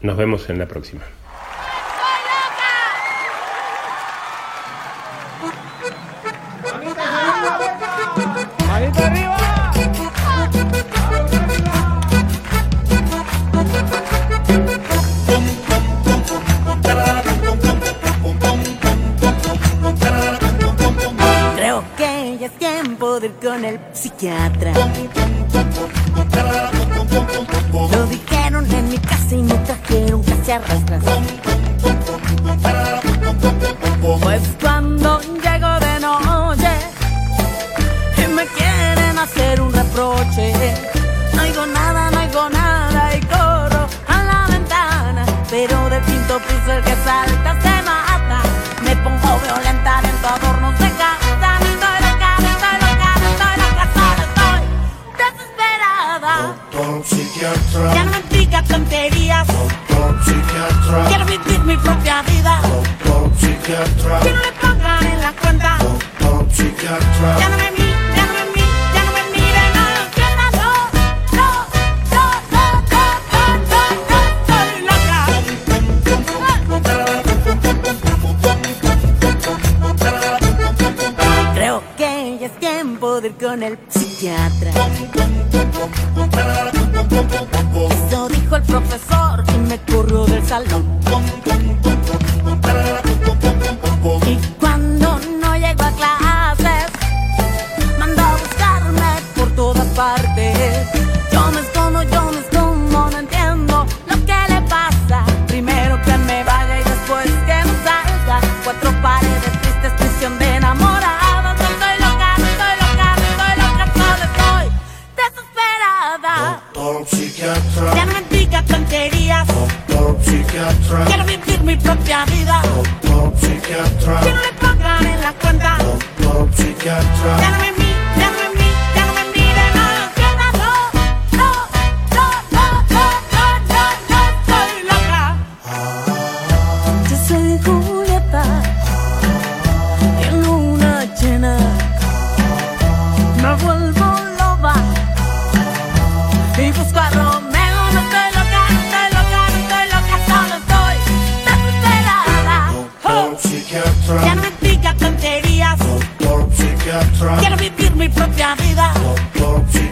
[0.00, 1.02] Nos vemos en la próxima.
[21.56, 24.72] Creo que ya es tiempo de ir con el psiquiatra.
[30.52, 31.02] A rastras.
[34.22, 36.70] Pues cuando llego de noche
[38.16, 40.52] y me quieren hacer un reproche,
[41.34, 45.26] no oigo nada, no oigo nada y corro a la ventana.
[45.50, 47.87] Pero de quinto piso el que salta se mata.
[66.88, 67.38] Psiquiatra.
[67.38, 67.47] Ya no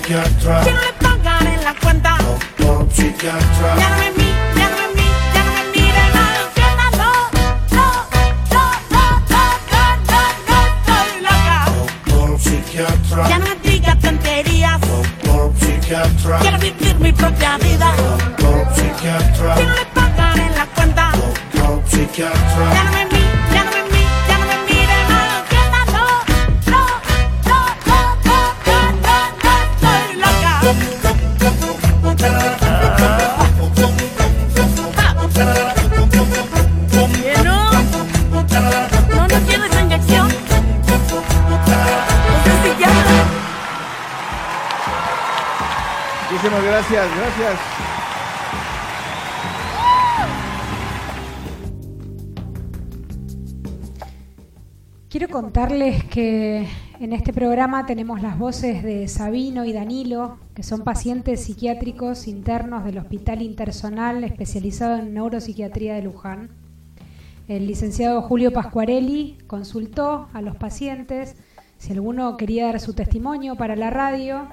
[0.07, 0.65] psiquiatra.
[0.65, 3.76] Si no le pagan en la cuenta, Doctor psiquiatra.
[57.17, 62.99] Este programa tenemos las voces de Sabino y Danilo, que son pacientes psiquiátricos internos del
[62.99, 66.51] Hospital Intersonal especializado en neuropsiquiatría de Luján.
[67.49, 71.37] El licenciado Julio Pascuarelli consultó a los pacientes
[71.79, 74.49] si alguno quería dar su testimonio para la radio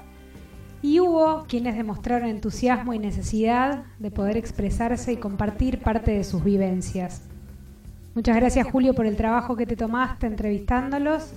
[0.80, 6.42] y hubo quienes demostraron entusiasmo y necesidad de poder expresarse y compartir parte de sus
[6.42, 7.24] vivencias.
[8.14, 11.34] Muchas gracias Julio por el trabajo que te tomaste entrevistándolos.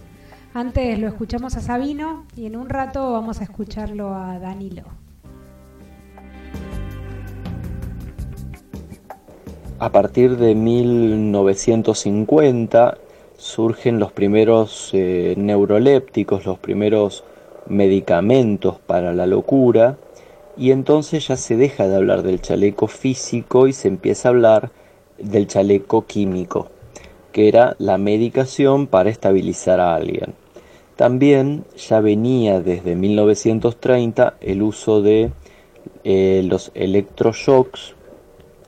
[0.57, 4.81] Antes lo escuchamos a Sabino y en un rato vamos a escucharlo a Danilo.
[9.77, 12.97] A partir de 1950
[13.37, 17.23] surgen los primeros eh, neurolépticos, los primeros
[17.67, 19.97] medicamentos para la locura
[20.57, 24.71] y entonces ya se deja de hablar del chaleco físico y se empieza a hablar
[25.19, 26.69] del chaleco químico,
[27.31, 30.33] que era la medicación para estabilizar a alguien.
[30.97, 35.29] También ya venía desde 1930 el uso de
[36.03, 37.93] eh, los electroshocks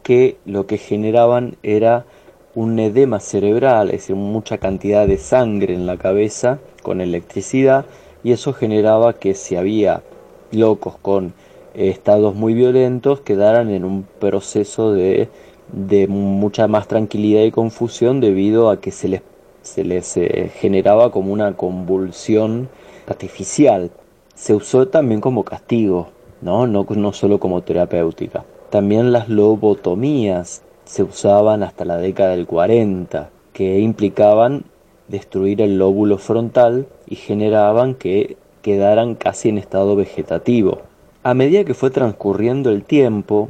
[0.04, 2.06] que lo que generaban era
[2.54, 7.86] un edema cerebral, es decir, mucha cantidad de sangre en la cabeza con electricidad
[8.24, 10.04] y eso generaba que si había
[10.52, 11.34] locos con
[11.74, 15.30] eh, estados muy violentos quedaran en un proceso de,
[15.74, 19.22] de mucha más tranquilidad y confusión debido a que se les,
[19.70, 22.70] se les eh, generaba como una convulsión
[23.07, 23.91] artificial.
[24.36, 26.09] Se usó también como castigo,
[26.41, 26.67] ¿no?
[26.67, 28.45] No, no solo como terapéutica.
[28.70, 34.65] También las lobotomías se usaban hasta la década del 40, que implicaban
[35.07, 40.82] destruir el lóbulo frontal y generaban que quedaran casi en estado vegetativo.
[41.24, 43.49] A medida que fue transcurriendo el tiempo,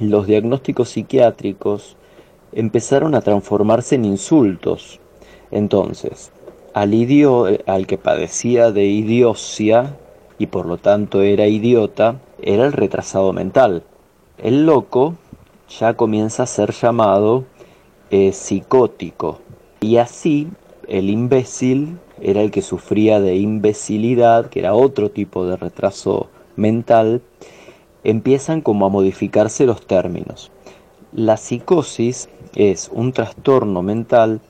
[0.00, 1.96] los diagnósticos psiquiátricos
[2.52, 4.99] empezaron a transformarse en insultos.
[5.50, 6.30] Entonces,
[6.74, 9.96] al, idio al que padecía de idiocia
[10.38, 13.82] y por lo tanto era idiota, era el retrasado mental.
[14.38, 15.14] El loco
[15.68, 17.44] ya comienza a ser llamado
[18.10, 19.40] eh, psicótico.
[19.80, 20.48] Y así
[20.88, 27.22] el imbécil era el que sufría de imbecilidad, que era otro tipo de retraso mental,
[28.04, 30.50] empiezan como a modificarse los términos.
[31.12, 34.40] La psicosis es un trastorno mental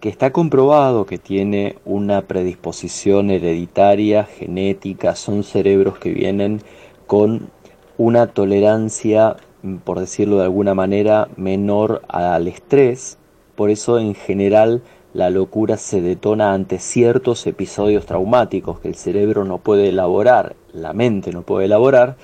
[0.00, 6.62] que está comprobado que tiene una predisposición hereditaria, genética, son cerebros que vienen
[7.06, 7.50] con
[7.96, 9.36] una tolerancia,
[9.84, 13.18] por decirlo de alguna manera, menor al estrés,
[13.56, 14.82] por eso en general
[15.14, 20.92] la locura se detona ante ciertos episodios traumáticos que el cerebro no puede elaborar, la
[20.92, 22.16] mente no puede elaborar,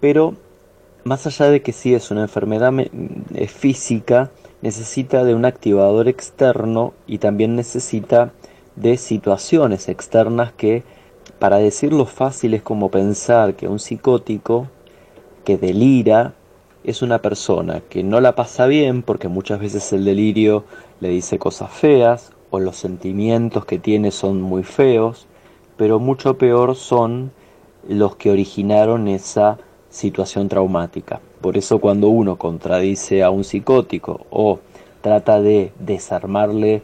[0.00, 0.36] pero
[1.04, 2.72] más allá de que sí es una enfermedad
[3.48, 4.30] física,
[4.62, 8.32] necesita de un activador externo y también necesita
[8.76, 10.82] de situaciones externas que,
[11.38, 14.68] para decirlo fácil, es como pensar que un psicótico
[15.44, 16.34] que delira
[16.84, 20.64] es una persona que no la pasa bien porque muchas veces el delirio
[21.00, 25.26] le dice cosas feas o los sentimientos que tiene son muy feos,
[25.76, 27.32] pero mucho peor son
[27.88, 29.58] los que originaron esa
[29.90, 31.20] situación traumática.
[31.40, 34.60] Por eso cuando uno contradice a un psicótico o
[35.02, 36.82] trata de desarmarle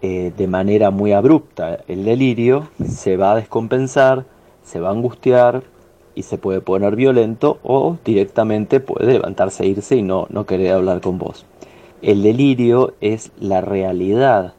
[0.00, 4.24] eh, de manera muy abrupta el delirio, se va a descompensar,
[4.64, 5.62] se va a angustiar
[6.14, 10.72] y se puede poner violento o directamente puede levantarse e irse y no, no querer
[10.72, 11.46] hablar con vos.
[12.02, 14.54] El delirio es la realidad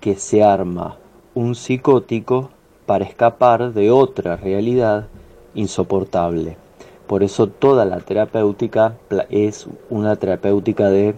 [0.00, 0.98] que se arma
[1.34, 2.50] un psicótico
[2.86, 5.06] para escapar de otra realidad
[5.54, 6.58] insoportable.
[7.14, 8.96] Por eso toda la terapéutica
[9.30, 11.14] es una terapéutica de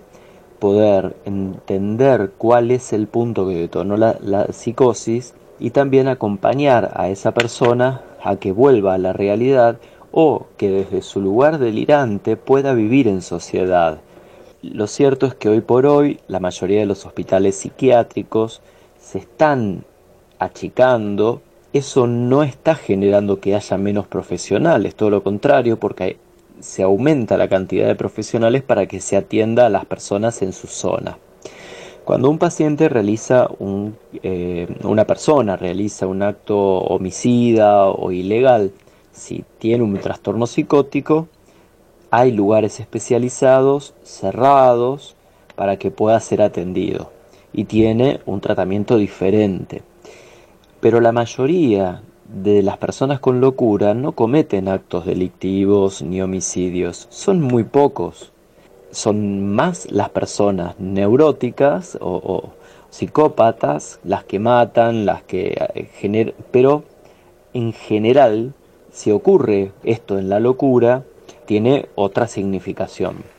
[0.59, 7.09] poder entender cuál es el punto que detonó la, la psicosis y también acompañar a
[7.09, 9.79] esa persona a que vuelva a la realidad
[10.13, 13.97] o que desde su lugar delirante pueda vivir en sociedad.
[14.61, 18.61] Lo cierto es que hoy por hoy la mayoría de los hospitales psiquiátricos
[19.01, 19.83] se están
[20.39, 21.41] achicando,
[21.77, 26.19] eso no está generando que haya menos profesionales, todo lo contrario, porque
[26.61, 30.67] se aumenta la cantidad de profesionales para que se atienda a las personas en su
[30.67, 31.19] zona.
[32.05, 38.73] Cuando un paciente realiza un, eh, una persona realiza un acto homicida o ilegal,
[39.13, 41.27] si tiene un trastorno psicótico,
[42.11, 45.17] hay lugares especializados, cerrados,
[45.57, 47.11] para que pueda ser atendido
[47.53, 49.83] y tiene un tratamiento diferente.
[50.87, 57.41] Pero la mayoría de las personas con locura no cometen actos delictivos ni homicidios, son
[57.41, 58.31] muy pocos.
[58.93, 62.51] Son más las personas neuróticas o,
[62.89, 66.85] psicópatas las que matan, las que eh, generan, pero
[67.53, 68.55] en general,
[68.93, 71.03] si ocurre esto en la locura,
[71.47, 73.36] tiene otra significación.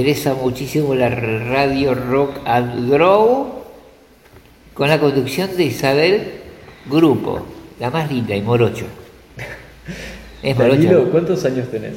[0.00, 3.48] Interesa muchísimo la radio Rock and Grow
[4.72, 6.22] con la conducción de Isabel
[6.86, 7.44] Grupo,
[7.78, 8.86] la más linda y morocho.
[10.42, 10.76] Es morocha.
[10.76, 11.96] Danilo, ¿cuántos años tenés?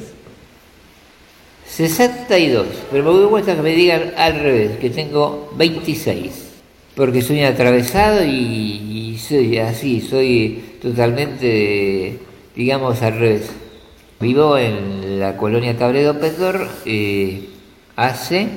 [1.66, 6.50] 62, pero me cuenta que me digan al revés, que tengo 26,
[6.94, 12.18] porque soy un atravesado y, y soy así, soy totalmente,
[12.54, 13.50] digamos, al revés.
[14.20, 17.48] Vivo en la colonia Tabredo Pendor eh,
[17.96, 18.48] hace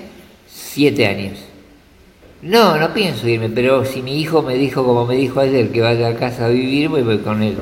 [0.47, 1.39] 7 años.
[2.41, 5.81] No, no pienso irme, pero si mi hijo me dijo, como me dijo ayer, que
[5.81, 7.57] vaya a casa a vivir, voy, voy con él.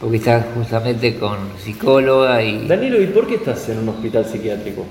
[0.00, 2.66] Porque está justamente con psicóloga y...
[2.66, 4.84] Danilo, ¿y por qué estás en un hospital psiquiátrico?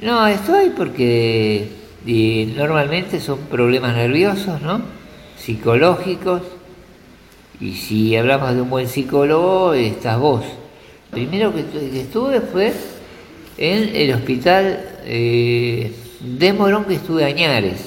[0.00, 1.68] No, estoy porque
[2.04, 4.82] y normalmente son problemas nerviosos, ¿no?
[5.36, 6.42] Psicológicos
[7.60, 10.44] Y si hablamos de un buen psicólogo, estás vos.
[11.10, 12.72] Primero que estuve fue
[13.58, 17.80] en el hospital eh, de Morón que estuve Añares.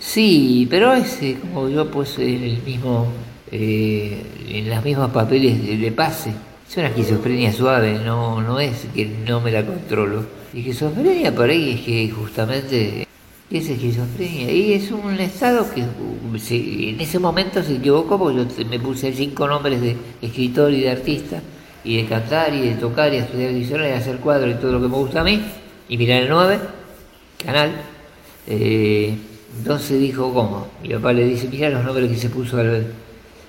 [0.00, 3.08] Sí, pero ese, como yo pues en el mismo,
[3.50, 6.32] eh, en los mismos papeles de, pase.
[6.68, 10.24] Es una esquizofrenia suave, no, no es que no me la controlo.
[10.52, 13.06] Y esquizofrenia por ahí es que justamente
[13.50, 14.50] es esquizofrenia.
[14.50, 19.12] Y es un estado que uh, en ese momento se equivocó porque yo me puse
[19.12, 21.40] cinco nombres de escritor y de artista,
[21.84, 24.72] y de cantar y de tocar y de estudiar diccionario y hacer cuadros y todo
[24.72, 25.40] lo que me gusta a mí,
[25.88, 26.58] y mirar el 9,
[27.44, 27.70] canal.
[28.46, 29.14] Eh,
[29.58, 30.66] entonces dijo, ¿cómo?
[30.82, 32.86] Mi papá le dice, mira los nombres que se puso al...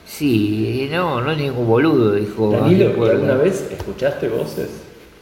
[0.05, 2.51] Sí, no, no es ningún boludo, dijo.
[2.51, 3.13] Danilo, ¿y "Recuerda".
[3.15, 4.69] ¿alguna vez escuchaste voces?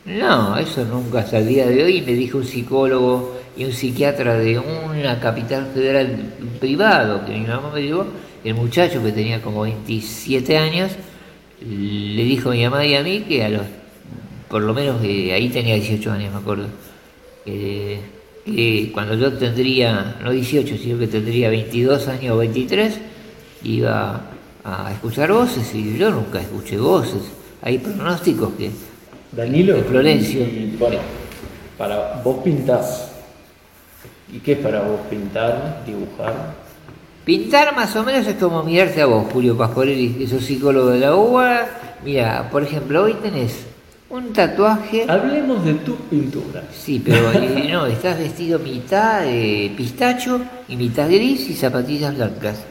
[0.05, 4.37] No, eso nunca hasta el día de hoy me dijo un psicólogo y un psiquiatra
[4.37, 8.05] de una capital federal privado que mi mamá me llevó,
[8.43, 10.91] el muchacho que tenía como 27 años,
[11.65, 13.61] le dijo a mi mamá y a mí que a los,
[14.49, 16.65] por lo menos eh, ahí tenía 18 años, me acuerdo,
[17.45, 17.99] eh,
[18.45, 22.99] que cuando yo tendría, no 18, sino que tendría 22 años o 23,
[23.63, 24.21] iba
[24.63, 27.21] a escuchar voces y yo nunca escuché voces.
[27.61, 28.71] Hay pronósticos que
[29.31, 29.75] Danilo.
[29.75, 30.41] de Florencio.
[30.41, 30.97] Y, bueno,
[31.77, 33.11] para vos pintás.
[34.31, 36.55] ¿Y qué es para vos pintar, dibujar?
[37.23, 40.99] Pintar más o menos es como mirarte a vos, Julio Pascuarelli, que sos psicólogo de
[40.99, 41.67] la UBA.
[42.03, 43.65] Mira, por ejemplo, hoy tenés
[44.13, 45.05] un tatuaje.
[45.09, 46.63] Hablemos de tu pintura.
[46.71, 52.63] Sí, pero eh, no, estás vestido mitad de pistacho y mitad gris y zapatillas blancas.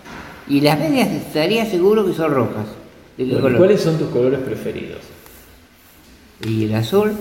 [0.49, 2.67] Y las medias estaría seguro que son rojas.
[3.17, 3.59] ¿De qué Bueno, color?
[3.59, 5.01] ¿Cuáles son tus colores preferidos?
[6.47, 7.13] Y el azul,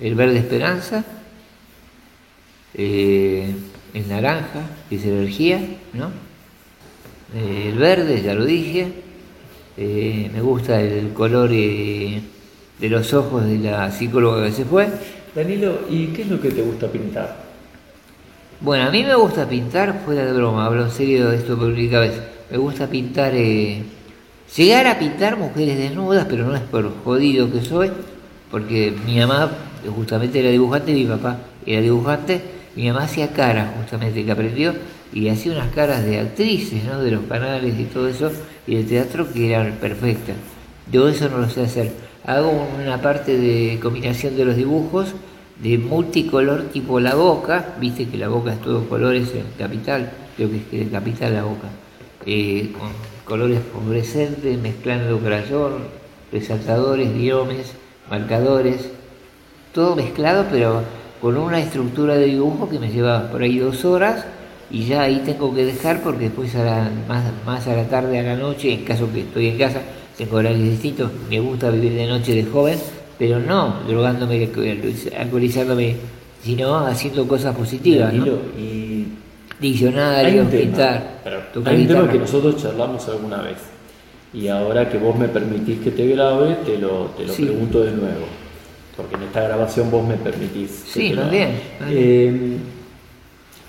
[0.00, 1.02] el verde esperanza,
[2.74, 3.54] eh,
[3.94, 4.60] el naranja,
[4.90, 5.60] que es energía,
[5.94, 6.10] ¿no?
[7.34, 8.92] Eh, el verde, ya lo dije.
[9.78, 11.50] Eh, me gusta el color
[12.82, 14.88] de los ojos de la psicóloga que se fue.
[15.36, 17.36] Danilo, ¿y qué es lo que te gusta pintar?
[18.60, 21.68] Bueno, a mí me gusta pintar, fuera de broma, hablo en serio de esto por
[21.68, 22.20] única vez.
[22.50, 23.84] Me gusta pintar, eh,
[24.56, 27.92] llegar a pintar mujeres desnudas, pero no es por jodido que soy,
[28.50, 29.52] porque mi mamá
[29.94, 32.40] justamente era dibujante, mi papá era dibujante,
[32.74, 34.74] mi mamá hacía caras justamente que aprendió
[35.12, 37.00] y hacía unas caras de actrices, ¿no?
[37.00, 38.32] De los canales y todo eso,
[38.66, 40.34] y de teatro que eran perfectas.
[40.90, 42.11] Yo eso no lo sé hacer.
[42.24, 45.08] Hago una parte de combinación de los dibujos
[45.60, 50.50] de multicolor tipo la boca, viste que la boca es todo colores en capital, creo
[50.50, 51.68] que es que capital la boca,
[52.26, 52.88] eh, con
[53.24, 55.72] colores fluorescentes, mezclando crayón,
[56.32, 57.72] resaltadores, guiones,
[58.10, 58.88] marcadores,
[59.72, 60.82] todo mezclado pero
[61.20, 64.24] con una estructura de dibujo que me lleva por ahí dos horas
[64.70, 68.18] y ya ahí tengo que dejar porque después a la- más, más a la tarde,
[68.18, 69.80] a la noche, en caso que estoy en casa,
[70.16, 72.78] tengo horarios distintos, me gusta vivir de noche de joven,
[73.18, 74.48] pero no drogándome,
[75.16, 75.96] alcoholizándome,
[76.42, 78.26] sino haciendo cosas positivas, ¿no?
[78.58, 79.06] Y
[80.50, 81.20] tema, pintar,
[81.64, 83.56] hay un tema que nosotros charlamos alguna vez.
[84.34, 87.44] Y ahora que vos me permitís que te grabe, te lo, te lo Sí.
[87.44, 88.26] pregunto de nuevo.
[88.96, 90.84] Porque en esta grabación vos me permitís.
[90.84, 91.50] que Sí, más bien.
[91.88, 92.56] Eh,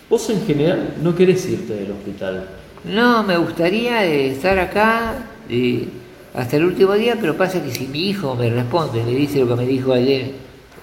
[0.10, 2.48] vos en general no querés irte del hospital.
[2.86, 5.16] No, me gustaría estar acá
[5.50, 5.88] eh,
[6.34, 9.48] hasta el último día, pero pasa que si mi hijo me responde, me dice lo
[9.48, 10.32] que me dijo ayer,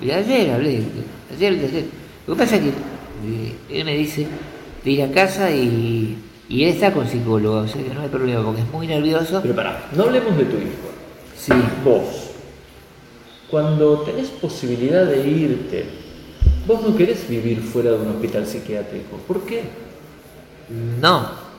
[0.00, 0.82] y ayer hablé,
[1.34, 1.84] ayer, ayer.
[2.26, 4.26] Lo que pasa es que eh, él me dice
[4.84, 6.16] de ir a casa y,
[6.48, 9.40] y él está con psicólogo, o sea que no hay problema, porque es muy nervioso.
[9.42, 10.90] Pero pará, no hablemos de tu hijo.
[11.36, 11.52] Sí.
[11.84, 12.30] Vos,
[13.50, 15.86] cuando tenés posibilidad de irte,
[16.66, 19.16] vos no querés vivir fuera de un hospital psiquiátrico.
[19.26, 19.64] ¿Por qué?
[21.00, 21.49] No.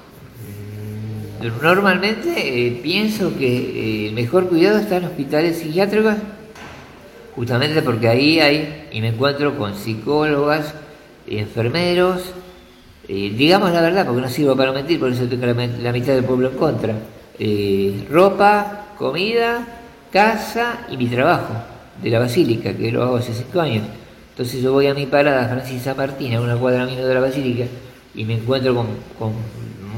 [1.42, 6.16] Normalmente eh, pienso que eh, el mejor cuidado está en hospitales psiquiátricos,
[7.36, 10.74] justamente porque ahí hay, y me encuentro con psicólogas,
[11.28, 12.22] enfermeros,
[13.08, 16.14] eh, digamos la verdad, porque no sirvo para mentir, por eso tengo la, la mitad
[16.14, 16.96] del pueblo en contra.
[17.39, 19.66] Eh, ropa, comida,
[20.12, 21.54] casa y mi trabajo
[22.02, 23.86] de la basílica, que lo hago hace cinco años.
[24.30, 27.20] Entonces yo voy a mi parada Francis San Martín, a una cuadra menos de la
[27.20, 27.66] basílica,
[28.14, 28.88] y me encuentro con,
[29.18, 29.34] con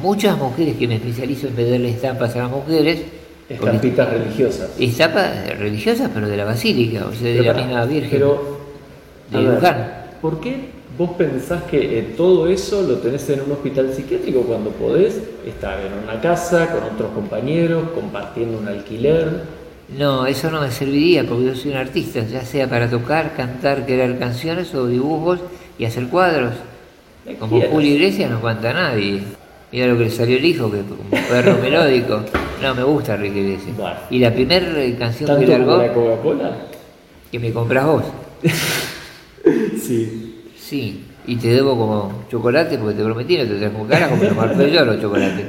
[0.03, 3.01] muchas mujeres que me especializo en venderle estampas a las mujeres.
[3.49, 4.69] Estampitas religiosas.
[4.77, 8.09] Estampas religiosas, pero de la basílica, o sea, de Pero la misma Virgen.
[8.11, 8.59] Pero,
[9.31, 10.03] de Luján.
[10.21, 10.55] ¿por qué
[10.97, 15.79] vos pensás que eh, todo eso lo tenés en un hospital psiquiátrico cuando podés estar
[15.79, 19.43] en una casa con otros compañeros, compartiendo un alquiler?
[19.97, 23.85] No, eso no me serviría porque yo soy un artista, ya sea para tocar, cantar,
[23.85, 25.39] crear canciones o dibujos
[25.77, 26.53] y hacer cuadros.
[27.39, 27.61] Como.
[27.61, 29.21] Julio Iglesias no canta a nadie.
[29.73, 32.21] Mira lo que le salió el hijo, que es un perro melódico.
[32.61, 33.75] No, me gusta Ricky Iglesias.
[34.09, 34.65] Y la primera
[34.97, 36.57] canción ¿Tanto que largó, la Coca-Cola?
[37.31, 38.03] que me compras vos.
[39.81, 40.45] Sí.
[40.57, 43.59] Sí, y te debo como chocolate porque te prometí, no te
[43.89, 45.47] cara como me marcó yo los chocolates.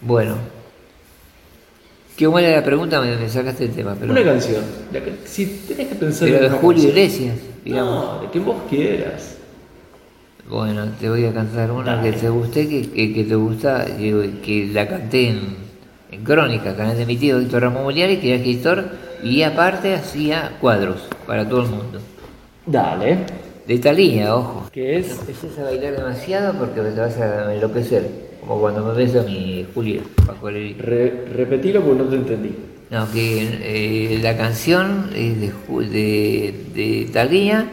[0.00, 0.36] Bueno.
[2.16, 3.94] Qué buena la pregunta, me, me sacaste el tema.
[4.00, 4.64] Pero, Una canción.
[4.92, 6.88] Que- si tenés que pensar Pero en de Julio canción.
[6.90, 8.04] Iglesias, digamos.
[8.16, 9.36] No, de que vos quieras.
[10.50, 14.30] Bueno, te voy a cantar una que te guste, que, que, que te gusta, que,
[14.44, 15.40] que la canté en,
[16.10, 18.84] en Crónica, canal de mi tío Víctor Ramón Moliari, que era escritor,
[19.22, 22.00] y aparte hacía cuadros para todo el mundo.
[22.66, 23.18] Dale.
[23.66, 24.68] De Talía, ojo.
[24.72, 25.14] ¿Qué es?
[25.14, 29.22] No empieces a bailar demasiado porque te vas a enloquecer, como cuando me ves a
[29.22, 30.74] mi Julio Pascualeri.
[30.74, 32.56] Re- repetilo porque no te entendí.
[32.90, 35.52] No, que eh, la canción es de,
[35.88, 37.68] de, de Thalía,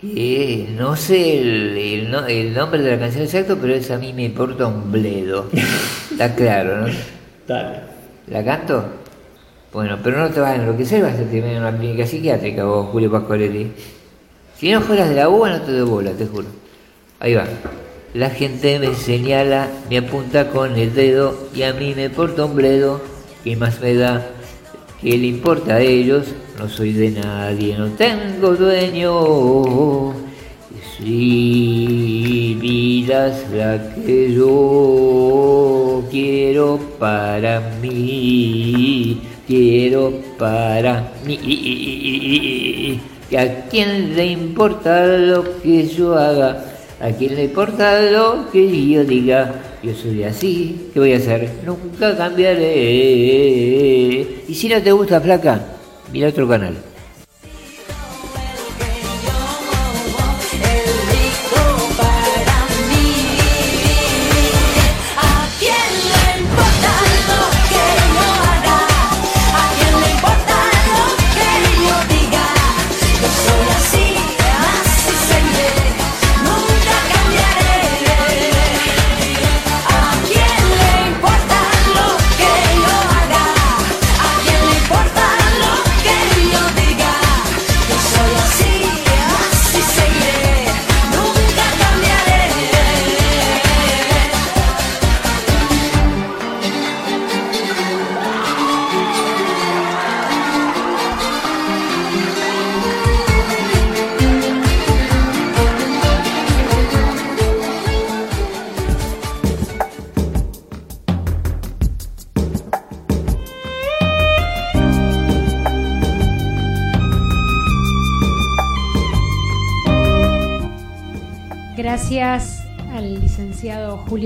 [0.00, 3.98] que no sé el, el no- el nombre de la canción exacto, pero es a
[3.98, 5.46] mí me importa un bledo.
[6.10, 6.86] Está claro, ¿no?
[7.46, 7.78] Dale.
[8.28, 8.84] ¿La canto?
[9.72, 13.10] Bueno, pero no te vas a enloquecer, vas a tener una clínica psiquiátrica vos, Julio
[13.10, 13.70] Pascualeri.
[14.56, 16.48] Si no fueras de la UBA no te doy bola, te juro.
[17.20, 17.44] Ahí va.
[18.14, 22.56] La gente me señala, me apunta con el dedo y a mí me importa un
[22.56, 23.00] bledo.
[23.44, 24.26] ¿Qué más me da?
[25.00, 26.26] ¿Qué le importa a ellos?
[26.60, 30.12] No soy de nadie, no tengo dueño.
[30.92, 43.00] Si miras la que yo quiero para mí, quiero para mí.
[43.30, 46.62] ¿Que ¿A quién le importa lo que yo haga?
[47.00, 49.78] ¿A quién le importa lo que yo diga?
[49.82, 51.52] Yo soy así, ¿qué voy a hacer?
[51.64, 52.74] Nunca cambiaré.
[54.46, 55.79] Y si no te gusta, flaca,
[56.12, 56.89] mira otro canal.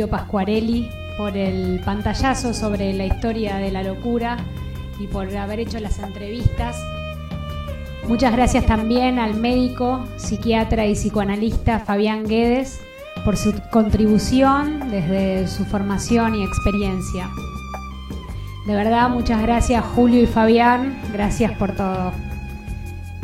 [0.04, 4.36] Julio Pascuarelli por el pantallazo sobre la historia de la locura
[4.98, 6.76] y por haber hecho las entrevistas.
[8.06, 12.80] Muchas gracias también al médico, psiquiatra y psicoanalista Fabián Guedes
[13.24, 17.30] por su contribución desde su formación y experiencia.
[18.66, 22.12] De verdad, muchas gracias Julio y Fabián, gracias por todo.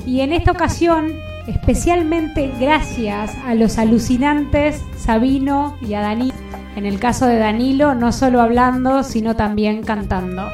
[0.07, 1.13] Y en esta ocasión,
[1.47, 6.35] especialmente gracias a los alucinantes Sabino y a Danilo.
[6.81, 10.49] En el caso de Danilo, no solo hablando, sino también cantando.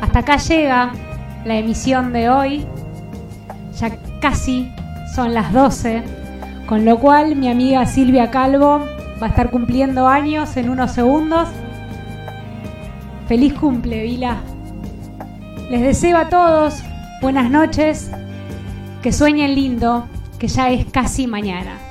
[0.00, 0.90] Hasta acá llega
[1.44, 2.66] la emisión de hoy.
[3.78, 4.72] Ya casi
[5.14, 6.02] son las 12,
[6.66, 8.80] con lo cual mi amiga Silvia Calvo
[9.22, 11.48] va a estar cumpliendo años en unos segundos.
[13.28, 14.38] Feliz cumple, Vila.
[15.70, 16.82] Les deseo a todos
[17.22, 18.10] buenas noches,
[19.00, 20.08] que sueñen lindo,
[20.40, 21.87] que ya es casi mañana.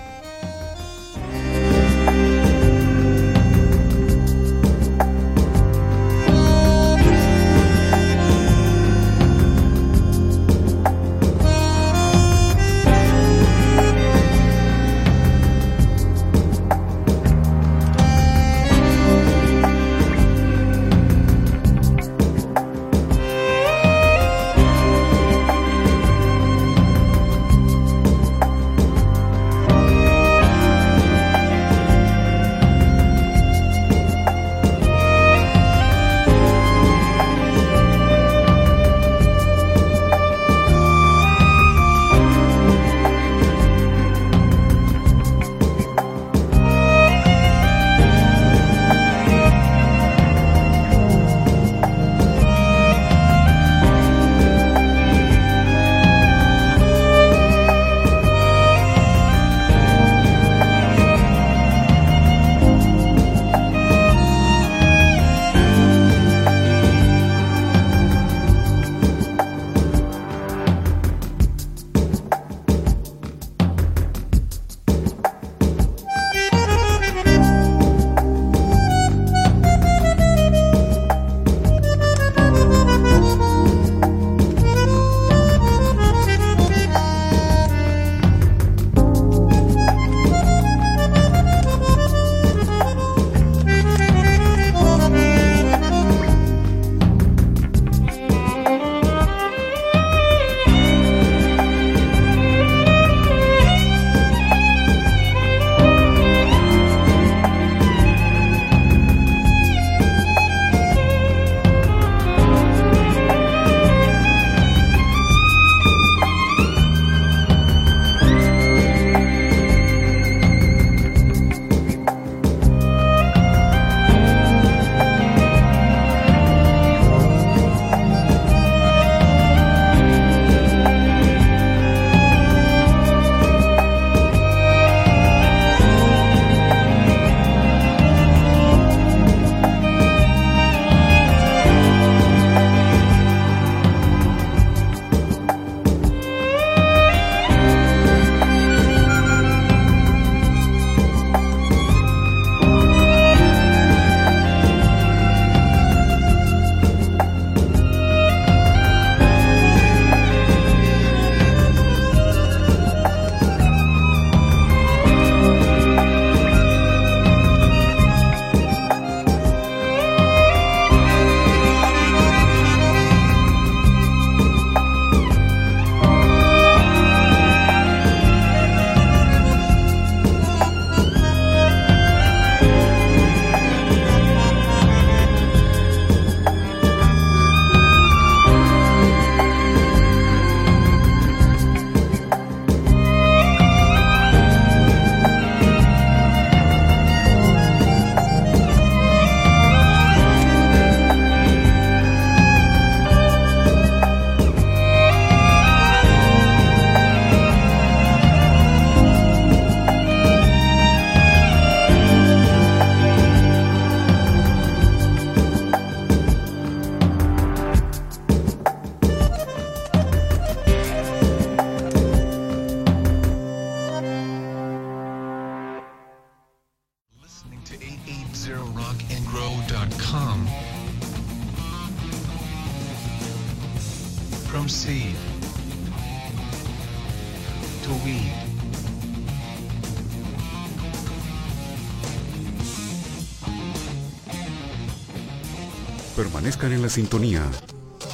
[246.57, 247.43] Permanezcan en la sintonía.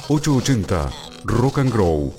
[0.08, 0.90] 880
[1.24, 2.14] Rock and Grow.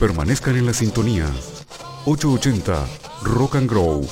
[0.00, 1.26] Permanezcan en la sintonía.
[2.04, 2.84] 880
[3.22, 4.08] Rock and Grow.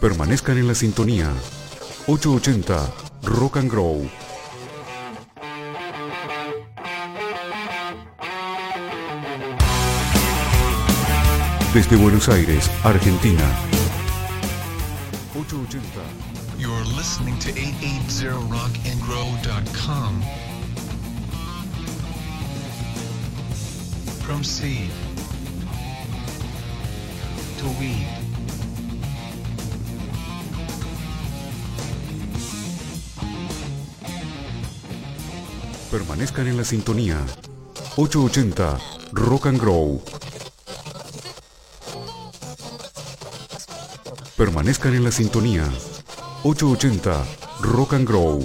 [0.00, 1.30] Permanezcan en la sintonía.
[2.06, 2.90] 880
[3.24, 4.19] Rock and Grow.
[11.72, 13.44] Desde Buenos Aires, Argentina.
[15.36, 16.02] 880.
[16.58, 20.20] You're listening to 880rockandgrow.com.
[24.26, 24.90] From seed
[27.58, 28.04] to weed.
[35.92, 37.24] Permanezcan en la sintonía.
[37.96, 38.76] 880
[39.12, 40.02] Rock and Grow.
[44.40, 45.68] Permanezcan en la sintonía.
[46.44, 47.26] 880
[47.60, 48.42] Rock and Grow.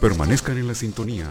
[0.00, 1.26] Permanezcan en la sintonía.